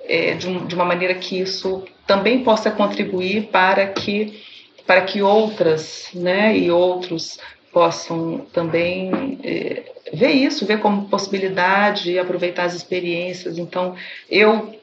é, 0.04 0.34
de, 0.34 0.48
um, 0.48 0.66
de, 0.66 0.74
uma 0.74 0.84
maneira 0.84 1.14
que 1.14 1.40
isso 1.40 1.84
também 2.06 2.42
possa 2.42 2.70
contribuir 2.70 3.48
para 3.52 3.86
que 3.86 4.42
para 4.90 5.02
que 5.02 5.22
outras 5.22 6.08
né, 6.12 6.58
e 6.58 6.68
outros 6.68 7.38
possam 7.72 8.44
também 8.52 9.38
é, 9.44 9.84
ver 10.12 10.32
isso, 10.32 10.66
ver 10.66 10.80
como 10.80 11.08
possibilidade, 11.08 12.18
aproveitar 12.18 12.64
as 12.64 12.74
experiências. 12.74 13.56
Então, 13.56 13.94
eu 14.28 14.74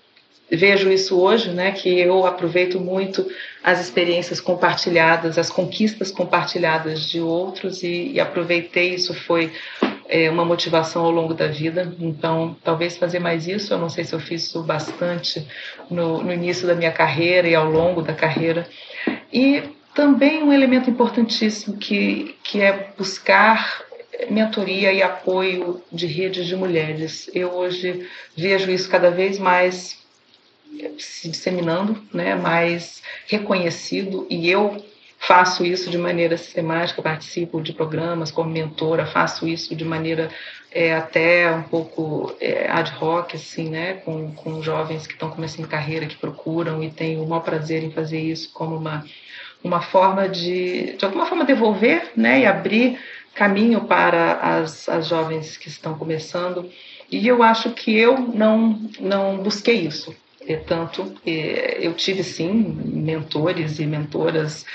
vejo 0.49 0.89
isso 0.89 1.19
hoje, 1.19 1.51
né, 1.51 1.73
que 1.73 1.89
eu 1.89 2.25
aproveito 2.25 2.79
muito 2.79 3.29
as 3.61 3.81
experiências 3.81 4.39
compartilhadas, 4.39 5.37
as 5.37 5.49
conquistas 5.49 6.09
compartilhadas 6.09 7.09
de 7.09 7.19
outros 7.19 7.83
e, 7.83 8.13
e 8.13 8.19
aproveitei 8.21 8.93
isso 8.93 9.13
foi 9.13 9.51
é, 10.07 10.29
uma 10.29 10.45
motivação 10.45 11.03
ao 11.03 11.11
longo 11.11 11.33
da 11.33 11.47
vida. 11.47 11.93
Então, 11.99 12.55
talvez 12.63 12.95
fazer 12.95 13.19
mais 13.19 13.45
isso. 13.45 13.73
Eu 13.73 13.77
não 13.77 13.89
sei 13.89 14.05
se 14.05 14.15
eu 14.15 14.21
fiz 14.21 14.43
isso 14.43 14.63
bastante 14.63 15.45
no, 15.91 16.23
no 16.23 16.31
início 16.31 16.65
da 16.65 16.75
minha 16.75 16.93
carreira 16.93 17.45
e 17.45 17.53
ao 17.53 17.69
longo 17.69 18.01
da 18.01 18.13
carreira. 18.13 18.65
E 19.33 19.75
também 19.97 20.43
um 20.43 20.53
elemento 20.53 20.91
importantíssimo 20.91 21.75
que, 21.75 22.35
que 22.43 22.61
é 22.61 22.91
buscar 22.95 23.81
mentoria 24.29 24.93
e 24.93 25.01
apoio 25.01 25.81
de 25.91 26.05
redes 26.05 26.45
de 26.45 26.55
mulheres. 26.55 27.27
Eu 27.33 27.49
hoje 27.49 28.07
vejo 28.35 28.69
isso 28.69 28.87
cada 28.91 29.09
vez 29.09 29.39
mais 29.39 29.97
se 30.99 31.27
disseminando, 31.27 31.99
né, 32.13 32.35
mais 32.35 33.01
reconhecido 33.25 34.27
e 34.29 34.47
eu 34.47 34.85
faço 35.17 35.65
isso 35.65 35.89
de 35.89 35.97
maneira 35.97 36.37
sistemática, 36.37 37.01
participo 37.01 37.59
de 37.59 37.73
programas 37.73 38.29
como 38.29 38.51
mentora, 38.51 39.07
faço 39.07 39.47
isso 39.47 39.75
de 39.75 39.83
maneira 39.83 40.29
é, 40.71 40.93
até 40.93 41.51
um 41.51 41.63
pouco 41.63 42.35
é, 42.39 42.69
ad 42.69 42.93
hoc, 43.01 43.33
assim, 43.33 43.69
né, 43.69 43.93
com, 43.93 44.31
com 44.31 44.61
jovens 44.61 45.07
que 45.07 45.13
estão 45.13 45.31
começando 45.31 45.67
carreira, 45.67 46.05
que 46.05 46.15
procuram 46.15 46.83
e 46.83 46.91
tenho 46.91 47.23
o 47.23 47.27
maior 47.27 47.41
prazer 47.41 47.83
em 47.83 47.89
fazer 47.89 48.19
isso 48.19 48.51
como 48.53 48.77
uma, 48.77 49.03
uma 49.67 49.81
forma 49.81 50.27
de, 50.27 50.95
de 50.97 51.05
alguma 51.05 51.25
forma, 51.25 51.45
devolver, 51.45 52.11
né, 52.15 52.41
e 52.41 52.45
abrir 52.45 52.99
caminho 53.35 53.81
para 53.81 54.33
as, 54.33 54.89
as 54.89 55.07
jovens 55.07 55.57
que 55.57 55.67
estão 55.67 55.97
começando. 55.97 56.69
E 57.11 57.27
eu 57.27 57.43
acho 57.43 57.71
que 57.71 57.95
eu 57.95 58.17
não, 58.17 58.81
não 58.99 59.37
busquei 59.37 59.75
isso, 59.75 60.15
tanto 60.65 61.13
eu 61.25 61.93
tive 61.93 62.23
sim 62.23 62.51
mentores 62.85 63.79
e 63.79 63.85
mentoras 63.85 64.65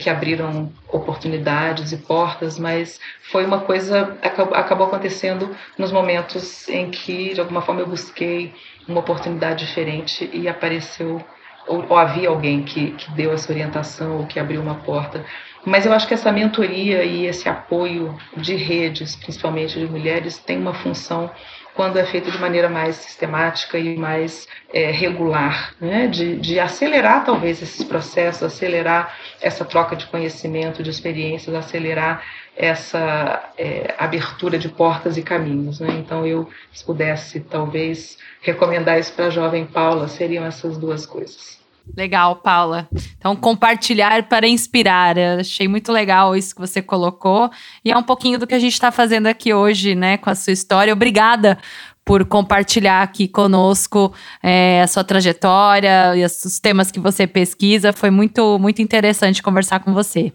que 0.00 0.10
abriram 0.10 0.72
oportunidades 0.88 1.92
e 1.92 1.96
portas, 1.96 2.58
mas 2.58 3.00
foi 3.30 3.44
uma 3.44 3.60
coisa 3.60 4.18
acabou 4.22 4.86
acontecendo 4.86 5.54
nos 5.78 5.92
momentos 5.92 6.68
em 6.68 6.90
que 6.90 7.34
de 7.34 7.40
alguma 7.40 7.62
forma 7.62 7.80
eu 7.80 7.86
busquei 7.86 8.52
uma 8.88 9.00
oportunidade 9.00 9.66
diferente 9.66 10.28
e 10.32 10.48
apareceu 10.48 11.24
ou, 11.66 11.84
ou 11.88 11.96
havia 11.96 12.28
alguém 12.28 12.62
que, 12.62 12.92
que 12.92 13.10
deu 13.12 13.32
essa 13.32 13.52
orientação 13.52 14.18
ou 14.18 14.26
que 14.26 14.38
abriu 14.38 14.60
uma 14.60 14.76
porta. 14.76 15.24
Mas 15.64 15.84
eu 15.84 15.92
acho 15.92 16.08
que 16.08 16.14
essa 16.14 16.32
mentoria 16.32 17.04
e 17.04 17.26
esse 17.26 17.48
apoio 17.48 18.16
de 18.36 18.54
redes, 18.56 19.14
principalmente 19.16 19.78
de 19.78 19.86
mulheres, 19.86 20.38
tem 20.38 20.58
uma 20.58 20.72
função 20.74 21.30
quando 21.74 21.98
é 21.98 22.04
feito 22.04 22.30
de 22.30 22.38
maneira 22.38 22.68
mais 22.68 22.96
sistemática 22.96 23.78
e 23.78 23.96
mais 23.96 24.48
é, 24.72 24.90
regular, 24.90 25.74
né? 25.80 26.08
de, 26.08 26.36
de 26.36 26.58
acelerar 26.58 27.24
talvez 27.24 27.62
esses 27.62 27.84
processos, 27.84 28.42
acelerar 28.42 29.16
essa 29.40 29.64
troca 29.64 29.94
de 29.94 30.06
conhecimento, 30.06 30.82
de 30.82 30.90
experiências, 30.90 31.54
acelerar 31.54 32.22
essa 32.56 33.52
é, 33.56 33.94
abertura 33.98 34.58
de 34.58 34.68
portas 34.68 35.16
e 35.16 35.22
caminhos. 35.22 35.80
Né? 35.80 35.98
Então, 35.98 36.26
eu, 36.26 36.48
se 36.72 36.84
pudesse 36.84 37.40
talvez 37.40 38.18
recomendar 38.42 38.98
isso 38.98 39.12
para 39.12 39.26
a 39.26 39.30
jovem 39.30 39.64
Paula, 39.66 40.08
seriam 40.08 40.44
essas 40.44 40.76
duas 40.76 41.06
coisas. 41.06 41.60
Legal, 41.96 42.36
Paula. 42.36 42.88
Então, 43.18 43.34
compartilhar 43.34 44.28
para 44.28 44.46
inspirar. 44.46 45.16
Eu 45.16 45.40
achei 45.40 45.66
muito 45.66 45.90
legal 45.90 46.36
isso 46.36 46.54
que 46.54 46.60
você 46.60 46.80
colocou. 46.80 47.50
E 47.84 47.90
é 47.90 47.96
um 47.96 48.02
pouquinho 48.02 48.38
do 48.38 48.46
que 48.46 48.54
a 48.54 48.58
gente 48.58 48.72
está 48.72 48.92
fazendo 48.92 49.26
aqui 49.26 49.52
hoje, 49.52 49.94
né, 49.94 50.16
com 50.16 50.30
a 50.30 50.34
sua 50.34 50.52
história. 50.52 50.92
Obrigada 50.92 51.58
por 52.04 52.24
compartilhar 52.24 53.02
aqui 53.02 53.28
conosco 53.28 54.12
é, 54.42 54.82
a 54.82 54.86
sua 54.86 55.04
trajetória 55.04 56.16
e 56.16 56.24
os 56.24 56.58
temas 56.60 56.90
que 56.90 57.00
você 57.00 57.26
pesquisa. 57.26 57.92
Foi 57.92 58.10
muito, 58.10 58.58
muito 58.58 58.82
interessante 58.82 59.42
conversar 59.42 59.80
com 59.80 59.92
você. 59.92 60.32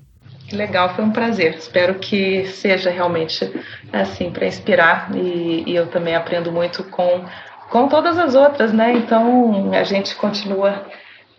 Que 0.47 0.55
legal, 0.55 0.95
foi 0.95 1.03
um 1.03 1.11
prazer. 1.11 1.55
Espero 1.55 1.95
que 1.95 2.45
seja 2.47 2.89
realmente 2.89 3.51
assim 3.91 4.31
para 4.31 4.45
inspirar 4.45 5.09
e, 5.15 5.63
e 5.65 5.75
eu 5.75 5.87
também 5.87 6.15
aprendo 6.15 6.51
muito 6.51 6.83
com 6.85 7.25
com 7.69 7.87
todas 7.87 8.17
as 8.17 8.35
outras, 8.35 8.71
né? 8.71 8.93
Então 8.93 9.73
a 9.73 9.83
gente 9.83 10.15
continua 10.15 10.85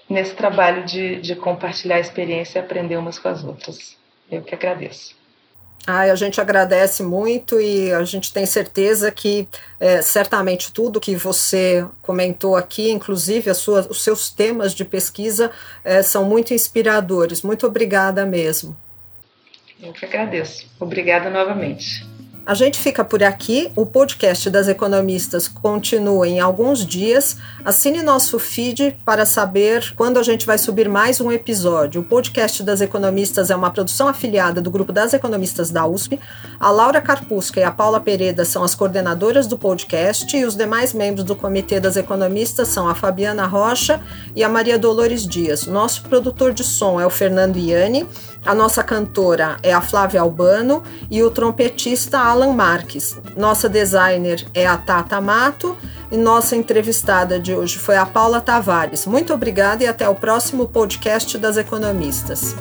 nesse 0.08 0.34
trabalho 0.34 0.84
de, 0.84 1.20
de 1.20 1.34
compartilhar 1.36 1.96
a 1.96 2.00
experiência 2.00 2.58
e 2.58 2.62
aprender 2.62 2.96
umas 2.96 3.18
com 3.18 3.28
as 3.28 3.44
outras. 3.44 3.96
Eu 4.30 4.42
que 4.42 4.54
agradeço. 4.54 5.14
Ai, 5.86 6.10
a 6.10 6.16
gente 6.16 6.40
agradece 6.40 7.02
muito 7.04 7.60
e 7.60 7.92
a 7.92 8.02
gente 8.02 8.32
tem 8.32 8.44
certeza 8.44 9.10
que 9.12 9.48
é, 9.78 10.02
certamente 10.02 10.72
tudo 10.72 11.00
que 11.00 11.14
você 11.14 11.86
comentou 12.02 12.56
aqui, 12.56 12.90
inclusive 12.90 13.54
sua, 13.54 13.86
os 13.88 14.02
seus 14.02 14.28
temas 14.28 14.74
de 14.74 14.84
pesquisa, 14.84 15.50
é, 15.84 16.02
são 16.02 16.24
muito 16.24 16.52
inspiradores. 16.52 17.42
Muito 17.42 17.66
obrigada 17.68 18.26
mesmo. 18.26 18.76
Eu 19.80 19.92
que 19.92 20.04
agradeço. 20.04 20.66
Obrigada 20.80 21.28
novamente. 21.28 22.06
A 22.46 22.54
gente 22.54 22.78
fica 22.78 23.04
por 23.04 23.24
aqui. 23.24 23.72
O 23.74 23.84
podcast 23.84 24.48
das 24.48 24.68
economistas 24.68 25.48
continua 25.48 26.28
em 26.28 26.38
alguns 26.38 26.86
dias. 26.86 27.36
Assine 27.64 28.04
nosso 28.04 28.38
feed 28.38 28.96
para 29.04 29.26
saber 29.26 29.92
quando 29.96 30.16
a 30.16 30.22
gente 30.22 30.46
vai 30.46 30.56
subir 30.56 30.88
mais 30.88 31.20
um 31.20 31.32
episódio. 31.32 32.02
O 32.02 32.04
podcast 32.04 32.62
das 32.62 32.80
economistas 32.80 33.50
é 33.50 33.56
uma 33.56 33.72
produção 33.72 34.06
afiliada 34.06 34.60
do 34.60 34.70
grupo 34.70 34.92
das 34.92 35.12
economistas 35.12 35.72
da 35.72 35.84
USP. 35.88 36.20
A 36.60 36.70
Laura 36.70 37.00
Carpusca 37.00 37.58
e 37.58 37.64
a 37.64 37.72
Paula 37.72 37.98
Pereda 37.98 38.44
são 38.44 38.62
as 38.62 38.76
coordenadoras 38.76 39.48
do 39.48 39.58
podcast 39.58 40.36
e 40.36 40.44
os 40.44 40.54
demais 40.54 40.94
membros 40.94 41.24
do 41.24 41.34
comitê 41.34 41.80
das 41.80 41.96
economistas 41.96 42.68
são 42.68 42.88
a 42.88 42.94
Fabiana 42.94 43.44
Rocha 43.44 44.00
e 44.36 44.44
a 44.44 44.48
Maria 44.48 44.78
Dolores 44.78 45.26
Dias. 45.26 45.66
Nosso 45.66 46.02
produtor 46.02 46.52
de 46.52 46.62
som 46.62 47.00
é 47.00 47.04
o 47.04 47.10
Fernando 47.10 47.56
Iani. 47.56 48.06
A 48.46 48.54
nossa 48.54 48.84
cantora 48.84 49.56
é 49.60 49.74
a 49.74 49.80
Flávia 49.80 50.20
Albano 50.20 50.80
e 51.10 51.20
o 51.20 51.30
trompetista 51.30 52.20
Alan 52.20 52.52
Marques. 52.52 53.18
Nossa 53.36 53.68
designer 53.68 54.46
é 54.54 54.64
a 54.64 54.76
Tata 54.76 55.20
Mato 55.20 55.76
e 56.12 56.16
nossa 56.16 56.54
entrevistada 56.54 57.40
de 57.40 57.52
hoje 57.52 57.76
foi 57.76 57.96
a 57.96 58.06
Paula 58.06 58.40
Tavares. 58.40 59.04
Muito 59.04 59.34
obrigada 59.34 59.82
e 59.82 59.88
até 59.88 60.08
o 60.08 60.14
próximo 60.14 60.68
podcast 60.68 61.36
das 61.38 61.56
economistas. 61.56 62.54